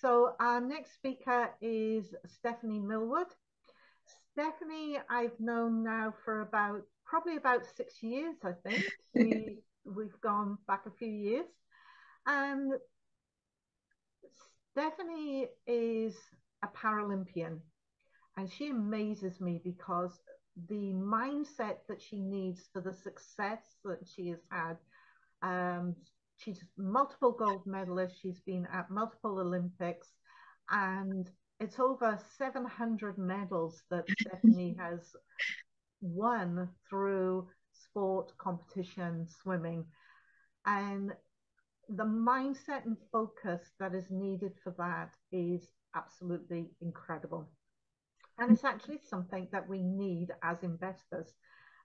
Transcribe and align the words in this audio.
So 0.00 0.34
our 0.40 0.60
next 0.60 0.94
speaker 0.94 1.50
is 1.60 2.14
Stephanie 2.26 2.78
Millward. 2.80 3.28
Stephanie, 4.32 4.98
I've 5.08 5.38
known 5.38 5.82
now 5.82 6.14
for 6.24 6.42
about 6.42 6.82
probably 7.04 7.36
about 7.36 7.62
six 7.76 8.02
years, 8.02 8.36
I 8.44 8.52
think. 8.52 8.84
we, 9.14 9.58
we've 9.84 10.20
gone 10.20 10.58
back 10.66 10.86
a 10.86 10.90
few 10.90 11.08
years. 11.08 11.46
And 12.26 12.72
Stephanie 14.72 15.48
is 15.66 16.16
a 16.62 16.68
Paralympian 16.68 17.58
and 18.36 18.50
she 18.50 18.70
amazes 18.70 19.40
me 19.40 19.60
because 19.62 20.20
the 20.68 20.92
mindset 20.94 21.78
that 21.88 22.00
she 22.00 22.20
needs 22.20 22.68
for 22.72 22.80
the 22.80 22.92
success 22.92 23.60
that 23.84 24.06
she 24.06 24.28
has 24.28 24.40
had. 24.50 24.76
Um, 25.42 25.94
she's 26.40 26.64
multiple 26.76 27.32
gold 27.32 27.66
medalist. 27.66 28.16
She's 28.20 28.40
been 28.40 28.66
at 28.72 28.90
multiple 28.90 29.38
Olympics, 29.38 30.08
and 30.70 31.28
it's 31.60 31.78
over 31.78 32.18
700 32.38 33.18
medals 33.18 33.82
that 33.90 34.04
Stephanie 34.20 34.76
has 34.78 35.14
won 36.00 36.68
through 36.88 37.48
sport, 37.72 38.32
competition, 38.38 39.26
swimming, 39.42 39.84
and 40.66 41.12
the 41.88 42.04
mindset 42.04 42.86
and 42.86 42.96
focus 43.12 43.60
that 43.80 43.94
is 43.94 44.10
needed 44.10 44.52
for 44.62 44.74
that 44.78 45.10
is 45.32 45.68
absolutely 45.96 46.70
incredible. 46.80 47.50
And 48.38 48.52
it's 48.52 48.64
actually 48.64 49.00
something 49.08 49.48
that 49.52 49.68
we 49.68 49.82
need 49.82 50.28
as 50.42 50.62
investors 50.62 51.34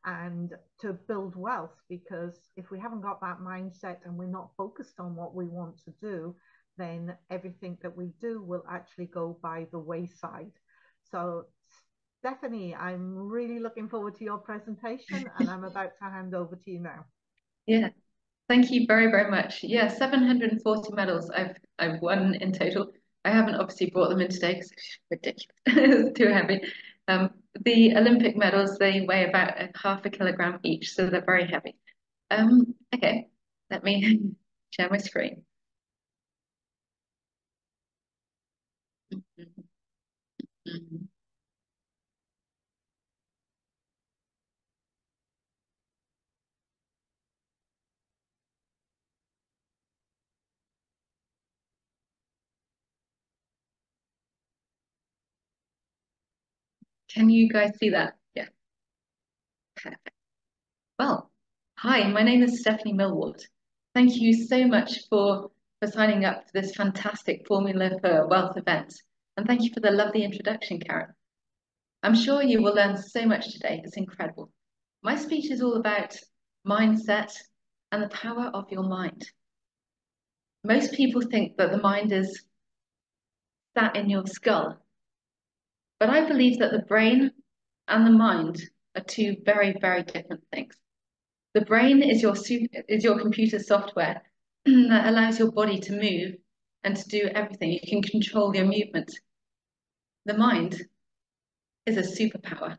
and 0.05 0.53
to 0.79 0.93
build 0.93 1.35
wealth 1.35 1.75
because 1.89 2.39
if 2.55 2.69
we 2.69 2.79
haven't 2.79 3.01
got 3.01 3.19
that 3.21 3.39
mindset 3.39 3.97
and 4.05 4.15
we're 4.15 4.25
not 4.25 4.51
focused 4.55 4.99
on 4.99 5.15
what 5.15 5.33
we 5.33 5.45
want 5.45 5.77
to 5.83 5.91
do, 6.01 6.35
then 6.77 7.15
everything 7.29 7.77
that 7.81 7.95
we 7.95 8.11
do 8.21 8.41
will 8.41 8.63
actually 8.69 9.05
go 9.05 9.37
by 9.41 9.65
the 9.71 9.79
wayside. 9.79 10.51
So, 11.11 11.45
Stephanie, 12.19 12.75
I'm 12.75 13.15
really 13.15 13.59
looking 13.59 13.89
forward 13.89 14.15
to 14.15 14.23
your 14.23 14.37
presentation 14.37 15.25
and 15.39 15.49
I'm 15.49 15.63
about 15.63 15.91
to 16.01 16.05
hand 16.05 16.35
over 16.35 16.55
to 16.55 16.71
you 16.71 16.79
now. 16.79 17.05
Yeah, 17.65 17.89
thank 18.47 18.69
you 18.71 18.85
very, 18.87 19.07
very 19.07 19.31
much. 19.31 19.63
Yeah, 19.63 19.87
740 19.87 20.93
medals 20.93 21.29
I've 21.31 21.55
I've 21.79 22.01
won 22.01 22.35
in 22.35 22.51
total. 22.51 22.91
I 23.23 23.31
haven't 23.31 23.55
obviously 23.55 23.89
brought 23.89 24.09
them 24.09 24.21
in 24.21 24.29
today 24.29 24.53
because 24.53 24.71
it's 24.71 24.99
ridiculous. 25.09 25.55
it's 25.65 26.17
too 26.17 26.27
heavy. 26.27 26.61
Um, 27.07 27.31
the 27.63 27.95
Olympic 27.95 28.35
medals, 28.35 28.77
they 28.77 29.01
weigh 29.01 29.27
about 29.29 29.59
a 29.61 29.69
half 29.75 30.05
a 30.05 30.09
kilogram 30.09 30.59
each, 30.63 30.93
so 30.93 31.09
they're 31.09 31.23
very 31.25 31.47
heavy. 31.47 31.75
Um, 32.31 32.75
okay, 32.93 33.27
let 33.69 33.83
me 33.83 34.21
share 34.71 34.89
my 34.89 34.97
screen. 34.97 35.45
Mm 39.11 39.23
-hmm. 39.37 39.63
Mm 40.67 40.87
-hmm. 40.89 41.04
Can 57.15 57.29
you 57.29 57.47
guys 57.47 57.71
see 57.79 57.91
that? 57.91 58.15
Yeah. 58.35 58.47
Perfect. 59.77 60.11
Well, 60.99 61.31
hi, 61.77 62.09
my 62.09 62.23
name 62.23 62.43
is 62.43 62.59
Stephanie 62.59 62.91
Millward. 62.91 63.41
Thank 63.93 64.17
you 64.17 64.33
so 64.33 64.67
much 64.67 65.07
for, 65.09 65.49
for 65.79 65.89
signing 65.89 66.25
up 66.25 66.45
to 66.45 66.51
this 66.53 66.75
fantastic 66.75 67.47
Formula 67.47 67.91
for 68.01 68.27
Wealth 68.27 68.57
event. 68.57 68.93
And 69.37 69.47
thank 69.47 69.63
you 69.63 69.71
for 69.73 69.79
the 69.79 69.91
lovely 69.91 70.25
introduction, 70.25 70.77
Karen. 70.81 71.13
I'm 72.03 72.15
sure 72.15 72.43
you 72.43 72.61
will 72.61 72.75
learn 72.75 72.97
so 72.97 73.25
much 73.25 73.49
today. 73.53 73.79
It's 73.85 73.95
incredible. 73.95 74.51
My 75.01 75.15
speech 75.15 75.49
is 75.51 75.61
all 75.61 75.75
about 75.75 76.17
mindset 76.67 77.31
and 77.93 78.03
the 78.03 78.09
power 78.09 78.51
of 78.53 78.69
your 78.71 78.83
mind. 78.83 79.25
Most 80.65 80.91
people 80.91 81.21
think 81.21 81.55
that 81.55 81.71
the 81.71 81.77
mind 81.77 82.11
is 82.11 82.43
sat 83.73 83.95
in 83.95 84.09
your 84.09 84.25
skull 84.27 84.84
but 85.99 86.09
I 86.09 86.27
believe 86.27 86.59
that 86.59 86.71
the 86.71 86.85
brain 86.87 87.31
and 87.87 88.05
the 88.05 88.11
mind 88.11 88.61
are 88.95 89.03
two 89.03 89.37
very, 89.45 89.75
very 89.79 90.03
different 90.03 90.43
things. 90.51 90.75
The 91.53 91.61
brain 91.61 92.03
is 92.03 92.21
your 92.21 92.35
is 92.35 93.03
your 93.03 93.19
computer 93.19 93.59
software 93.59 94.21
that 94.65 95.07
allows 95.07 95.39
your 95.39 95.51
body 95.51 95.79
to 95.79 95.93
move 95.93 96.35
and 96.83 96.95
to 96.95 97.07
do 97.07 97.29
everything. 97.33 97.71
You 97.71 97.79
can 97.87 98.01
control 98.01 98.55
your 98.55 98.65
movement. 98.65 99.11
The 100.25 100.37
mind 100.37 100.81
is 101.85 101.97
a 101.97 102.01
superpower. 102.01 102.77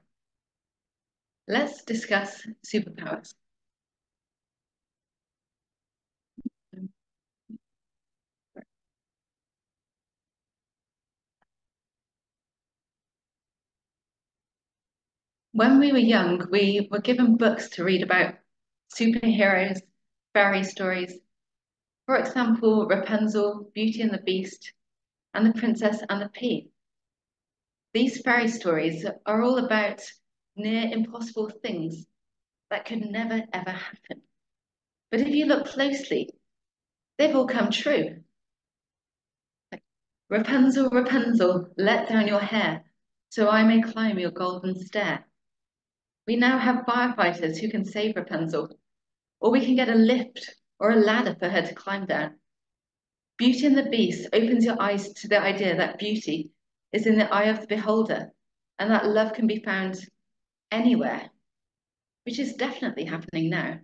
Let's 1.49 1.85
discuss 1.85 2.47
superpowers. 2.65 3.33
When 15.57 15.79
we 15.79 15.91
were 15.91 15.97
young, 15.97 16.47
we 16.51 16.87
were 16.91 17.01
given 17.01 17.39
books 17.39 17.71
to 17.71 17.83
read 17.83 18.03
about 18.03 18.35
superheroes, 18.95 19.81
fairy 20.35 20.63
stories. 20.63 21.15
For 22.05 22.19
example, 22.19 22.87
Rapunzel, 22.87 23.71
Beauty 23.73 24.03
and 24.03 24.13
the 24.13 24.19
Beast, 24.19 24.75
and 25.33 25.47
The 25.47 25.59
Princess 25.59 26.03
and 26.11 26.21
the 26.21 26.29
Pea. 26.29 26.69
These 27.95 28.21
fairy 28.21 28.49
stories 28.49 29.07
are 29.25 29.41
all 29.41 29.57
about 29.57 30.03
near 30.57 30.91
impossible 30.93 31.49
things 31.49 32.05
that 32.69 32.85
could 32.85 33.01
never 33.01 33.43
ever 33.51 33.71
happen. 33.71 34.21
But 35.11 35.21
if 35.21 35.29
you 35.29 35.47
look 35.47 35.69
closely, 35.69 36.29
they've 37.17 37.35
all 37.35 37.47
come 37.47 37.71
true. 37.71 38.23
Rapunzel, 40.29 40.91
Rapunzel, 40.91 41.73
let 41.79 42.11
down 42.11 42.29
your 42.29 42.41
hair, 42.41 42.85
so 43.31 43.49
I 43.49 43.65
may 43.65 43.81
climb 43.81 44.19
your 44.19 44.33
golden 44.33 44.79
stair. 44.79 45.25
We 46.27 46.37
now 46.37 46.59
have 46.59 46.85
firefighters 46.87 47.59
who 47.59 47.71
can 47.71 47.85
save 47.85 48.17
Rapunzel, 48.17 48.77
or 49.41 49.53
we 49.53 49.65
can 49.65 49.77
get 49.77 49.89
a 49.89 49.95
lift 49.95 50.55
or 50.81 50.91
a 50.91 50.97
ladder 50.97 51.37
for 51.39 51.49
her 51.49 51.63
to 51.63 51.75
climb 51.75 52.07
down. 52.07 52.39
Beauty 53.39 53.67
and 53.67 53.79
the 53.79 53.89
Beast 53.89 54.29
opens 54.33 54.65
your 54.65 54.81
eyes 54.81 55.13
to 55.13 55.29
the 55.29 55.41
idea 55.41 55.77
that 55.77 55.99
beauty 55.99 56.51
is 56.93 57.07
in 57.07 57.17
the 57.17 57.33
eye 57.33 57.45
of 57.45 57.61
the 57.61 57.67
beholder 57.67 58.33
and 58.79 58.91
that 58.91 59.07
love 59.07 59.35
can 59.35 59.47
be 59.47 59.63
found 59.63 59.97
anywhere, 60.73 61.31
which 62.25 62.39
is 62.39 62.55
definitely 62.55 63.05
happening 63.05 63.49
now. 63.49 63.79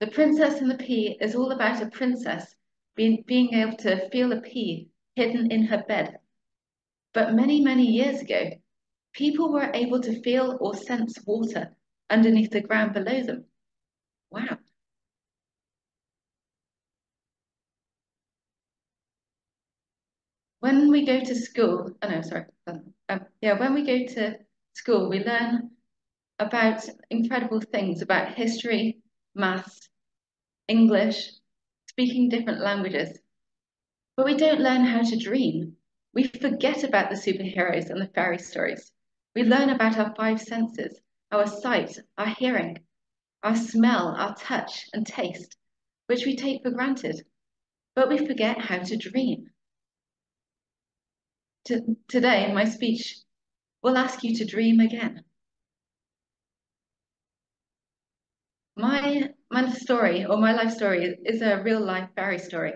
The 0.00 0.06
Princess 0.06 0.60
and 0.60 0.70
the 0.70 0.76
Pea 0.76 1.16
is 1.20 1.34
all 1.34 1.50
about 1.50 1.82
a 1.82 1.90
princess 1.90 2.54
being, 2.94 3.24
being 3.26 3.54
able 3.54 3.76
to 3.78 4.08
feel 4.10 4.32
a 4.32 4.40
pea 4.40 4.88
hidden 5.16 5.50
in 5.50 5.66
her 5.66 5.82
bed. 5.88 6.18
But 7.12 7.34
many, 7.34 7.60
many 7.60 7.86
years 7.86 8.20
ago, 8.20 8.50
people 9.12 9.52
were 9.52 9.70
able 9.74 10.00
to 10.00 10.20
feel 10.22 10.58
or 10.60 10.74
sense 10.74 11.18
water 11.26 11.76
underneath 12.10 12.50
the 12.50 12.60
ground 12.60 12.94
below 12.94 13.22
them. 13.22 13.44
Wow. 14.30 14.58
When 20.60 20.90
we 20.90 21.04
go 21.04 21.20
to 21.20 21.34
school, 21.34 21.96
oh 22.00 22.08
no, 22.08 22.22
sorry. 22.22 22.44
Um, 22.66 22.94
um, 23.08 23.26
yeah, 23.40 23.58
when 23.58 23.74
we 23.74 23.84
go 23.84 24.06
to 24.14 24.38
school, 24.74 25.08
we 25.08 25.24
learn 25.24 25.70
about 26.38 26.88
incredible 27.10 27.60
things 27.60 28.00
about 28.00 28.34
history, 28.34 29.02
maths, 29.34 29.88
English, 30.68 31.30
speaking 31.88 32.28
different 32.28 32.60
languages. 32.60 33.18
But 34.16 34.26
we 34.26 34.36
don't 34.36 34.60
learn 34.60 34.84
how 34.84 35.02
to 35.02 35.16
dream. 35.16 35.76
We 36.14 36.24
forget 36.24 36.84
about 36.84 37.10
the 37.10 37.16
superheroes 37.16 37.90
and 37.90 38.00
the 38.00 38.10
fairy 38.14 38.38
stories. 38.38 38.92
We 39.34 39.44
learn 39.44 39.70
about 39.70 39.98
our 39.98 40.14
five 40.14 40.40
senses, 40.42 41.00
our 41.30 41.46
sight, 41.46 41.98
our 42.18 42.26
hearing, 42.26 42.84
our 43.42 43.56
smell, 43.56 44.08
our 44.08 44.34
touch 44.34 44.88
and 44.92 45.06
taste, 45.06 45.56
which 46.06 46.26
we 46.26 46.36
take 46.36 46.62
for 46.62 46.70
granted, 46.70 47.24
but 47.94 48.10
we 48.10 48.26
forget 48.26 48.58
how 48.58 48.80
to 48.80 48.96
dream. 48.96 49.50
To, 51.66 51.96
today, 52.08 52.52
my 52.52 52.64
speech, 52.64 53.16
will 53.82 53.96
ask 53.96 54.22
you 54.22 54.36
to 54.36 54.44
dream 54.44 54.80
again. 54.80 55.24
My, 58.76 59.30
my 59.50 59.70
story, 59.70 60.26
or 60.26 60.36
my 60.36 60.52
life 60.52 60.72
story, 60.72 61.18
is 61.24 61.40
a 61.40 61.62
real 61.62 61.80
life 61.80 62.10
fairy 62.16 62.38
story. 62.38 62.74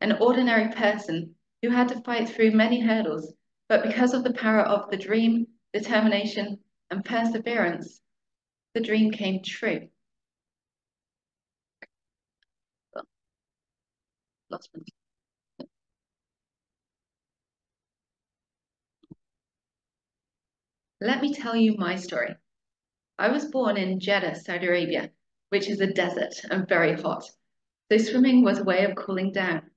An 0.00 0.12
ordinary 0.20 0.72
person 0.72 1.36
who 1.62 1.70
had 1.70 1.88
to 1.88 2.00
fight 2.02 2.28
through 2.28 2.50
many 2.50 2.80
hurdles, 2.80 3.32
but 3.68 3.84
because 3.84 4.12
of 4.12 4.24
the 4.24 4.32
power 4.32 4.60
of 4.60 4.90
the 4.90 4.96
dream 4.96 5.46
determination, 5.74 6.60
and 6.90 7.04
perseverance, 7.04 8.00
the 8.74 8.80
dream 8.80 9.10
came 9.10 9.42
true. 9.42 9.88
Lost. 14.50 14.70
Let 21.00 21.20
me 21.20 21.34
tell 21.34 21.56
you 21.56 21.74
my 21.76 21.96
story. 21.96 22.36
I 23.18 23.28
was 23.28 23.46
born 23.46 23.76
in 23.76 23.98
Jeddah, 24.00 24.36
Saudi 24.36 24.66
Arabia, 24.66 25.10
which 25.48 25.68
is 25.68 25.80
a 25.80 25.92
desert 25.92 26.34
and 26.50 26.68
very 26.68 26.94
hot, 27.00 27.24
so 27.90 27.98
swimming 27.98 28.44
was 28.44 28.60
a 28.60 28.64
way 28.64 28.84
of 28.84 28.96
cooling 28.96 29.32
down. 29.32 29.70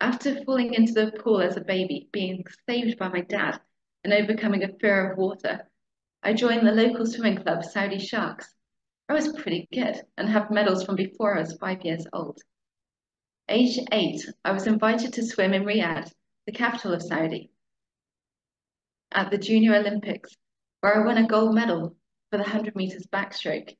After 0.00 0.44
falling 0.44 0.74
into 0.74 0.92
the 0.92 1.12
pool 1.12 1.40
as 1.40 1.56
a 1.56 1.62
baby, 1.62 2.10
being 2.12 2.44
saved 2.68 2.98
by 2.98 3.08
my 3.08 3.22
dad, 3.22 3.60
and 4.06 4.12
overcoming 4.12 4.62
a 4.62 4.68
fear 4.78 5.10
of 5.10 5.18
water, 5.18 5.68
I 6.22 6.32
joined 6.32 6.64
the 6.64 6.70
local 6.70 7.06
swimming 7.06 7.42
club, 7.42 7.64
Saudi 7.64 7.98
Sharks. 7.98 8.46
I 9.08 9.14
was 9.14 9.36
pretty 9.36 9.68
good 9.72 10.00
and 10.16 10.28
have 10.28 10.48
medals 10.48 10.84
from 10.84 10.94
before 10.94 11.36
I 11.36 11.40
was 11.40 11.58
five 11.58 11.84
years 11.84 12.06
old. 12.12 12.38
Age 13.48 13.80
eight, 13.90 14.24
I 14.44 14.52
was 14.52 14.68
invited 14.68 15.12
to 15.14 15.26
swim 15.26 15.54
in 15.54 15.64
Riyadh, 15.64 16.12
the 16.46 16.52
capital 16.52 16.92
of 16.92 17.02
Saudi, 17.02 17.50
at 19.10 19.32
the 19.32 19.38
Junior 19.38 19.74
Olympics, 19.74 20.36
where 20.82 21.02
I 21.02 21.04
won 21.04 21.18
a 21.18 21.26
gold 21.26 21.56
medal 21.56 21.96
for 22.30 22.36
the 22.36 22.44
100 22.44 22.76
meters 22.76 23.08
backstroke. 23.12 23.76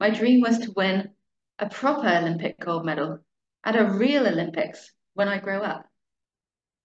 My 0.00 0.08
dream 0.08 0.40
was 0.40 0.60
to 0.60 0.72
win 0.74 1.10
a 1.58 1.68
proper 1.68 2.08
Olympic 2.08 2.58
gold 2.58 2.86
medal 2.86 3.18
at 3.64 3.76
a 3.76 3.84
real 3.84 4.26
Olympics 4.26 4.94
when 5.12 5.28
I 5.28 5.40
grow 5.40 5.60
up. 5.60 5.91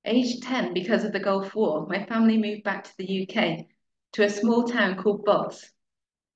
Age 0.07 0.39
10, 0.39 0.73
because 0.73 1.03
of 1.03 1.11
the 1.11 1.19
Gulf 1.19 1.53
War, 1.53 1.85
my 1.85 2.05
family 2.05 2.37
moved 2.37 2.63
back 2.63 2.85
to 2.85 2.97
the 2.97 3.27
UK 3.27 3.65
to 4.13 4.23
a 4.23 4.29
small 4.29 4.63
town 4.63 4.95
called 4.95 5.25
Boss. 5.25 5.69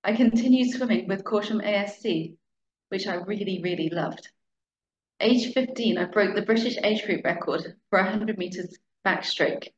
I 0.03 0.13
continued 0.13 0.71
swimming 0.71 1.07
with 1.07 1.23
Corsham 1.23 1.63
ASC, 1.63 2.35
which 2.89 3.07
I 3.07 3.15
really, 3.15 3.61
really 3.63 3.87
loved. 3.87 4.29
Age 5.21 5.53
15, 5.53 5.97
I 5.97 6.03
broke 6.03 6.35
the 6.35 6.41
British 6.41 6.77
age 6.83 7.05
group 7.05 7.23
record 7.23 7.77
for 7.89 7.99
100 8.01 8.37
metres 8.37 8.77
backstroke. 9.07 9.69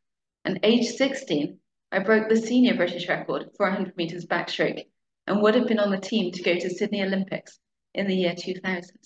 And 0.43 0.59
age 0.63 0.87
16, 0.87 1.59
I 1.91 1.99
broke 1.99 2.29
the 2.29 2.37
senior 2.37 2.75
British 2.75 3.07
record 3.07 3.51
for 3.55 3.67
100 3.67 3.95
metres 3.95 4.25
backstroke 4.25 4.87
and 5.27 5.39
would 5.39 5.53
have 5.53 5.67
been 5.67 5.77
on 5.77 5.91
the 5.91 5.99
team 5.99 6.31
to 6.31 6.41
go 6.41 6.55
to 6.55 6.69
Sydney 6.71 7.03
Olympics 7.03 7.59
in 7.93 8.07
the 8.07 8.15
year 8.15 8.33
2000. 8.35 8.97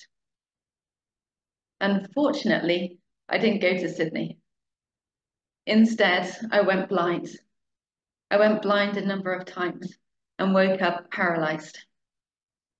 Unfortunately, 1.82 3.00
I 3.28 3.38
didn't 3.38 3.62
go 3.62 3.74
to 3.74 3.90
Sydney. 3.90 4.40
Instead, 5.68 6.34
I 6.50 6.62
went 6.62 6.88
blind. 6.88 7.28
I 8.32 8.38
went 8.38 8.62
blind 8.62 8.96
a 8.96 9.06
number 9.06 9.34
of 9.34 9.46
times 9.46 9.98
and 10.40 10.54
woke 10.54 10.82
up 10.82 11.12
paralyzed. 11.12 11.78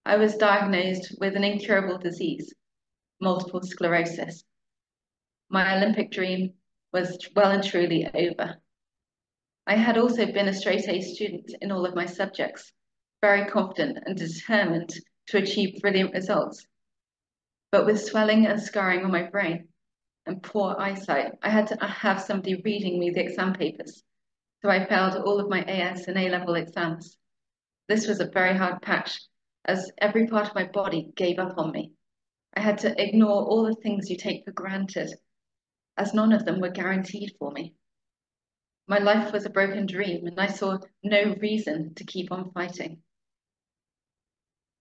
I 0.06 0.16
was 0.16 0.38
diagnosed 0.38 1.18
with 1.20 1.36
an 1.36 1.44
incurable 1.44 1.98
disease, 1.98 2.54
multiple 3.20 3.62
sclerosis. 3.62 4.46
My 5.50 5.76
Olympic 5.76 6.12
dream 6.12 6.54
was 6.94 7.28
well 7.36 7.52
and 7.52 7.62
truly 7.62 8.08
over. 8.14 8.56
I 9.66 9.76
had 9.76 9.98
also 9.98 10.26
been 10.26 10.48
a 10.48 10.54
straight 10.54 10.88
A 10.88 11.02
student 11.02 11.52
in 11.62 11.74
all 11.74 11.86
of 11.86 11.94
my 11.94 12.06
subjects, 12.06 12.72
very 13.20 13.50
confident 13.50 13.98
and 14.06 14.18
determined 14.18 14.94
to 15.28 15.40
achieve 15.40 15.82
brilliant 15.82 16.14
results. 16.14 16.66
But 17.70 17.86
with 17.86 18.02
swelling 18.02 18.48
and 18.48 18.64
scarring 18.64 19.04
on 19.04 19.12
my 19.12 19.24
brain 19.24 19.68
and 20.28 20.44
poor 20.44 20.76
eyesight, 20.78 21.34
I 21.42 21.50
had 21.50 21.68
to 21.68 21.86
have 21.86 22.22
somebody 22.22 22.56
reading 22.56 23.00
me 23.00 23.10
the 23.10 23.22
exam 23.22 23.54
papers. 23.54 24.04
So 24.62 24.70
I 24.70 24.86
failed 24.86 25.16
all 25.16 25.40
of 25.40 25.50
my 25.50 25.62
AS 25.64 26.08
and 26.08 26.18
A-level 26.18 26.56
exams. 26.56 27.18
This 27.88 28.08
was 28.08 28.20
a 28.20 28.30
very 28.30 28.58
hard 28.58 28.82
patch 28.82 29.22
as 29.66 29.92
every 29.98 30.28
part 30.28 30.48
of 30.48 30.56
my 30.56 30.66
body 30.66 31.12
gave 31.16 31.40
up 31.40 31.58
on 31.58 31.72
me. 31.72 31.94
I 32.56 32.62
had 32.62 32.80
to 32.80 33.02
ignore 33.02 33.44
all 33.46 33.66
the 33.66 33.76
things 33.76 34.10
you 34.10 34.18
take 34.18 34.46
for 34.46 34.52
granted 34.52 35.14
as 35.98 36.14
none 36.14 36.34
of 36.34 36.46
them 36.46 36.60
were 36.60 36.70
guaranteed 36.70 37.36
for 37.40 37.52
me. 37.52 37.76
My 38.88 39.00
life 39.00 39.34
was 39.34 39.46
a 39.46 39.50
broken 39.50 39.86
dream 39.86 40.28
and 40.28 40.40
I 40.40 40.48
saw 40.48 40.78
no 41.04 41.36
reason 41.40 41.94
to 41.96 42.06
keep 42.06 42.32
on 42.32 42.52
fighting. 42.52 43.02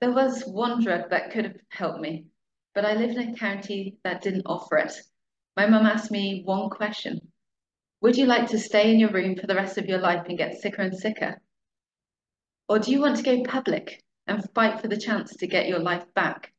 There 0.01 0.13
was 0.13 0.45
one 0.45 0.83
drug 0.83 1.11
that 1.11 1.33
could 1.33 1.45
have 1.45 1.57
helped 1.69 2.01
me, 2.01 2.27
but 2.75 2.85
I 2.85 2.95
lived 2.95 3.17
in 3.17 3.35
a 3.35 3.37
county 3.37 3.99
that 4.05 4.23
didn't 4.23 4.47
offer 4.47 4.77
it. 4.77 4.93
My 5.57 5.67
mum 5.67 5.87
asked 5.87 6.11
me 6.11 6.43
one 6.45 6.69
question. 6.69 7.33
Would 8.03 8.19
you 8.19 8.27
like 8.27 8.51
to 8.51 8.59
stay 8.59 8.93
in 8.93 9.01
your 9.01 9.11
room 9.11 9.37
for 9.37 9.47
the 9.47 9.55
rest 9.55 9.79
of 9.79 9.87
your 9.87 9.99
life 9.99 10.27
and 10.29 10.37
get 10.37 10.61
sicker 10.61 10.83
and 10.83 10.95
sicker? 10.95 11.41
Or 12.69 12.79
do 12.79 12.91
you 12.91 13.01
want 13.01 13.17
to 13.17 13.23
go 13.23 13.43
public 13.43 14.05
and 14.27 14.51
fight 14.55 14.83
for 14.83 14.89
the 14.89 14.99
chance 14.99 15.35
to 15.37 15.47
get 15.47 15.67
your 15.67 15.79
life 15.79 16.05
back? 16.15 16.53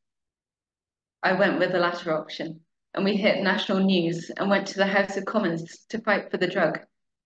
I 1.22 1.34
went 1.34 1.60
with 1.60 1.70
the 1.70 1.78
latter 1.78 2.12
option, 2.12 2.60
and 2.92 3.04
we 3.04 3.16
hit 3.16 3.42
national 3.42 3.80
news 3.80 4.30
and 4.36 4.50
went 4.50 4.66
to 4.68 4.78
the 4.78 4.86
House 4.86 5.16
of 5.16 5.26
Commons 5.26 5.86
to 5.90 6.00
fight 6.00 6.32
for 6.32 6.36
the 6.36 6.48
drug, 6.48 6.80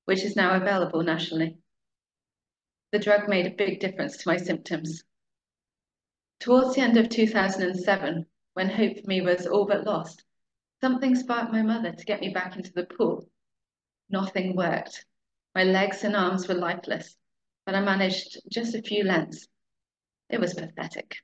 which 0.04 0.24
is 0.24 0.36
now 0.36 0.54
available 0.56 1.02
nationally. 1.02 1.56
The 2.90 2.98
drug 2.98 3.30
made 3.30 3.46
a 3.46 3.50
big 3.50 3.80
difference 3.80 4.18
to 4.18 4.28
my 4.28 4.36
symptoms. 4.36 5.04
Towards 6.40 6.74
the 6.74 6.82
end 6.82 6.98
of 6.98 7.08
2007, 7.08 8.26
when 8.52 8.68
hope 8.68 9.00
for 9.00 9.06
me 9.06 9.22
was 9.22 9.46
all 9.46 9.64
but 9.64 9.86
lost, 9.86 10.24
something 10.82 11.14
sparked 11.14 11.52
my 11.52 11.62
mother 11.62 11.92
to 11.92 12.04
get 12.04 12.20
me 12.20 12.30
back 12.30 12.56
into 12.56 12.72
the 12.72 12.84
pool. 12.84 13.28
Nothing 14.10 14.56
worked. 14.56 15.06
My 15.54 15.62
legs 15.62 16.02
and 16.02 16.16
arms 16.16 16.48
were 16.48 16.54
lifeless, 16.54 17.16
but 17.64 17.76
I 17.76 17.80
managed 17.80 18.40
just 18.50 18.74
a 18.74 18.82
few 18.82 19.04
lengths. 19.04 19.46
It 20.28 20.40
was 20.40 20.54
pathetic. 20.54 21.18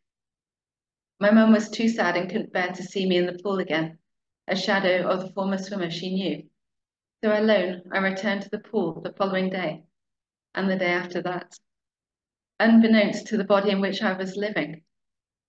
My 1.19 1.33
mum 1.33 1.53
was 1.53 1.71
too 1.71 1.89
sad 1.89 2.17
and 2.17 2.31
couldn't 2.31 2.53
bear 2.53 2.69
to 2.69 2.83
see 2.85 3.05
me 3.05 3.17
in 3.17 3.27
the 3.27 3.41
pool 3.43 3.59
again, 3.59 3.99
a 4.47 4.55
shadow 4.55 5.09
of 5.09 5.21
the 5.23 5.33
former 5.33 5.59
swimmer 5.59 5.91
she 5.91 6.15
knew. 6.15 6.45
So 7.25 7.37
alone, 7.37 7.83
I 7.93 7.99
returned 7.99 8.43
to 8.43 8.51
the 8.51 8.61
pool 8.61 9.01
the 9.01 9.13
following 9.15 9.51
day, 9.51 9.83
and 10.55 10.71
the 10.71 10.77
day 10.77 10.93
after 10.93 11.21
that. 11.23 11.59
Unbeknownst 12.61 13.27
to 13.29 13.37
the 13.37 13.45
body 13.45 13.71
in 13.71 13.81
which 13.81 14.03
I 14.03 14.13
was 14.13 14.37
living, 14.37 14.83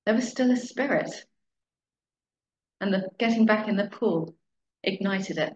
there 0.08 0.16
was 0.16 0.28
still 0.28 0.50
a 0.50 0.58
spirit. 0.58 1.12
And 2.82 2.94
the 2.94 3.10
getting 3.18 3.46
back 3.46 3.68
in 3.68 3.76
the 3.76 3.88
pool 3.88 4.36
ignited 4.84 5.38
it. 5.38 5.54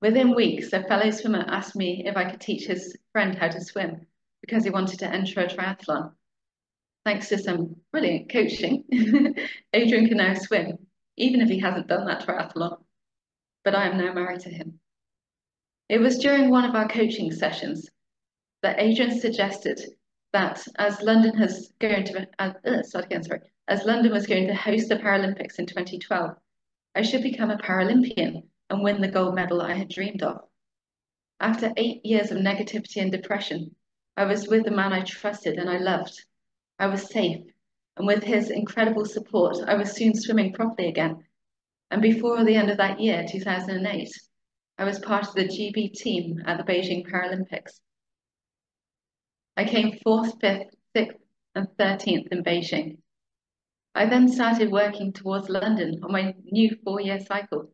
Within 0.00 0.34
weeks, 0.34 0.72
a 0.72 0.82
fellow 0.84 1.10
swimmer 1.10 1.44
asked 1.46 1.76
me 1.76 2.04
if 2.06 2.16
I 2.16 2.30
could 2.30 2.40
teach 2.40 2.66
his 2.66 2.96
friend 3.12 3.36
how 3.36 3.48
to 3.48 3.60
swim 3.60 4.06
because 4.40 4.64
he 4.64 4.70
wanted 4.70 5.00
to 5.00 5.08
enter 5.08 5.40
a 5.40 5.46
triathlon. 5.46 6.12
Thanks 7.04 7.28
to 7.28 7.38
some 7.38 7.76
brilliant 7.92 8.30
coaching, 8.30 8.84
Adrian 9.72 10.06
can 10.06 10.18
now 10.18 10.34
swim, 10.34 10.78
even 11.16 11.40
if 11.40 11.48
he 11.48 11.58
hasn't 11.58 11.88
done 11.88 12.06
that 12.06 12.26
triathlon. 12.26 12.82
But 13.64 13.74
I 13.74 13.88
am 13.88 13.98
now 13.98 14.12
married 14.12 14.40
to 14.40 14.50
him. 14.50 14.80
It 15.88 16.00
was 16.00 16.18
during 16.18 16.50
one 16.50 16.64
of 16.64 16.74
our 16.74 16.88
coaching 16.88 17.32
sessions 17.32 17.88
that 18.62 18.80
Adrian 18.80 19.18
suggested 19.18 19.80
that 20.32 20.66
as 20.78 21.02
London 21.02 21.36
has 21.36 21.72
going 21.78 22.04
to 22.04 22.28
uh, 22.38 22.52
uh, 22.64 22.82
start 22.82 23.06
again, 23.06 23.24
sorry, 23.24 23.40
as 23.70 23.84
London 23.84 24.10
was 24.10 24.26
going 24.26 24.48
to 24.48 24.54
host 24.54 24.88
the 24.88 24.96
Paralympics 24.96 25.60
in 25.60 25.64
2012, 25.64 26.36
I 26.96 27.02
should 27.02 27.22
become 27.22 27.52
a 27.52 27.56
Paralympian 27.56 28.42
and 28.68 28.82
win 28.82 29.00
the 29.00 29.06
gold 29.06 29.36
medal 29.36 29.62
I 29.62 29.74
had 29.74 29.88
dreamed 29.88 30.24
of. 30.24 30.40
After 31.38 31.72
eight 31.76 32.04
years 32.04 32.32
of 32.32 32.38
negativity 32.38 33.00
and 33.00 33.12
depression, 33.12 33.76
I 34.16 34.24
was 34.24 34.48
with 34.48 34.64
the 34.64 34.72
man 34.72 34.92
I 34.92 35.02
trusted 35.02 35.56
and 35.56 35.70
I 35.70 35.78
loved. 35.78 36.20
I 36.80 36.88
was 36.88 37.08
safe, 37.08 37.46
and 37.96 38.08
with 38.08 38.24
his 38.24 38.50
incredible 38.50 39.04
support, 39.04 39.58
I 39.64 39.76
was 39.76 39.92
soon 39.92 40.14
swimming 40.16 40.52
properly 40.52 40.88
again. 40.88 41.24
And 41.92 42.02
before 42.02 42.42
the 42.44 42.56
end 42.56 42.72
of 42.72 42.78
that 42.78 42.98
year, 42.98 43.24
2008, 43.30 44.10
I 44.78 44.84
was 44.84 44.98
part 44.98 45.28
of 45.28 45.34
the 45.34 45.44
GB 45.44 45.92
team 45.92 46.42
at 46.44 46.58
the 46.58 46.64
Beijing 46.64 47.08
Paralympics. 47.08 47.78
I 49.56 49.64
came 49.64 49.96
fourth, 50.02 50.40
fifth, 50.40 50.74
sixth, 50.96 51.18
and 51.54 51.68
13th 51.78 52.32
in 52.32 52.42
Beijing. 52.42 52.96
I 53.94 54.06
then 54.06 54.28
started 54.28 54.70
working 54.70 55.12
towards 55.12 55.48
London 55.48 56.00
on 56.02 56.12
my 56.12 56.34
new 56.44 56.76
four-year 56.84 57.20
cycle, 57.20 57.72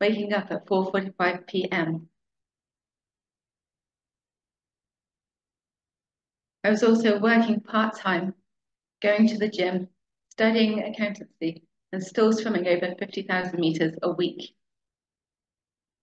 waking 0.00 0.32
up 0.32 0.50
at 0.50 0.66
4.45 0.66 1.46
p.m. 1.46 2.08
I 6.64 6.70
was 6.70 6.82
also 6.82 7.18
working 7.18 7.60
part-time, 7.60 8.34
going 9.00 9.26
to 9.28 9.38
the 9.38 9.48
gym, 9.48 9.88
studying 10.30 10.82
accountancy, 10.82 11.64
and 11.92 12.02
still 12.02 12.32
swimming 12.32 12.66
over 12.66 12.94
50,000 12.98 13.58
meters 13.58 13.94
a 14.02 14.12
week. 14.12 14.54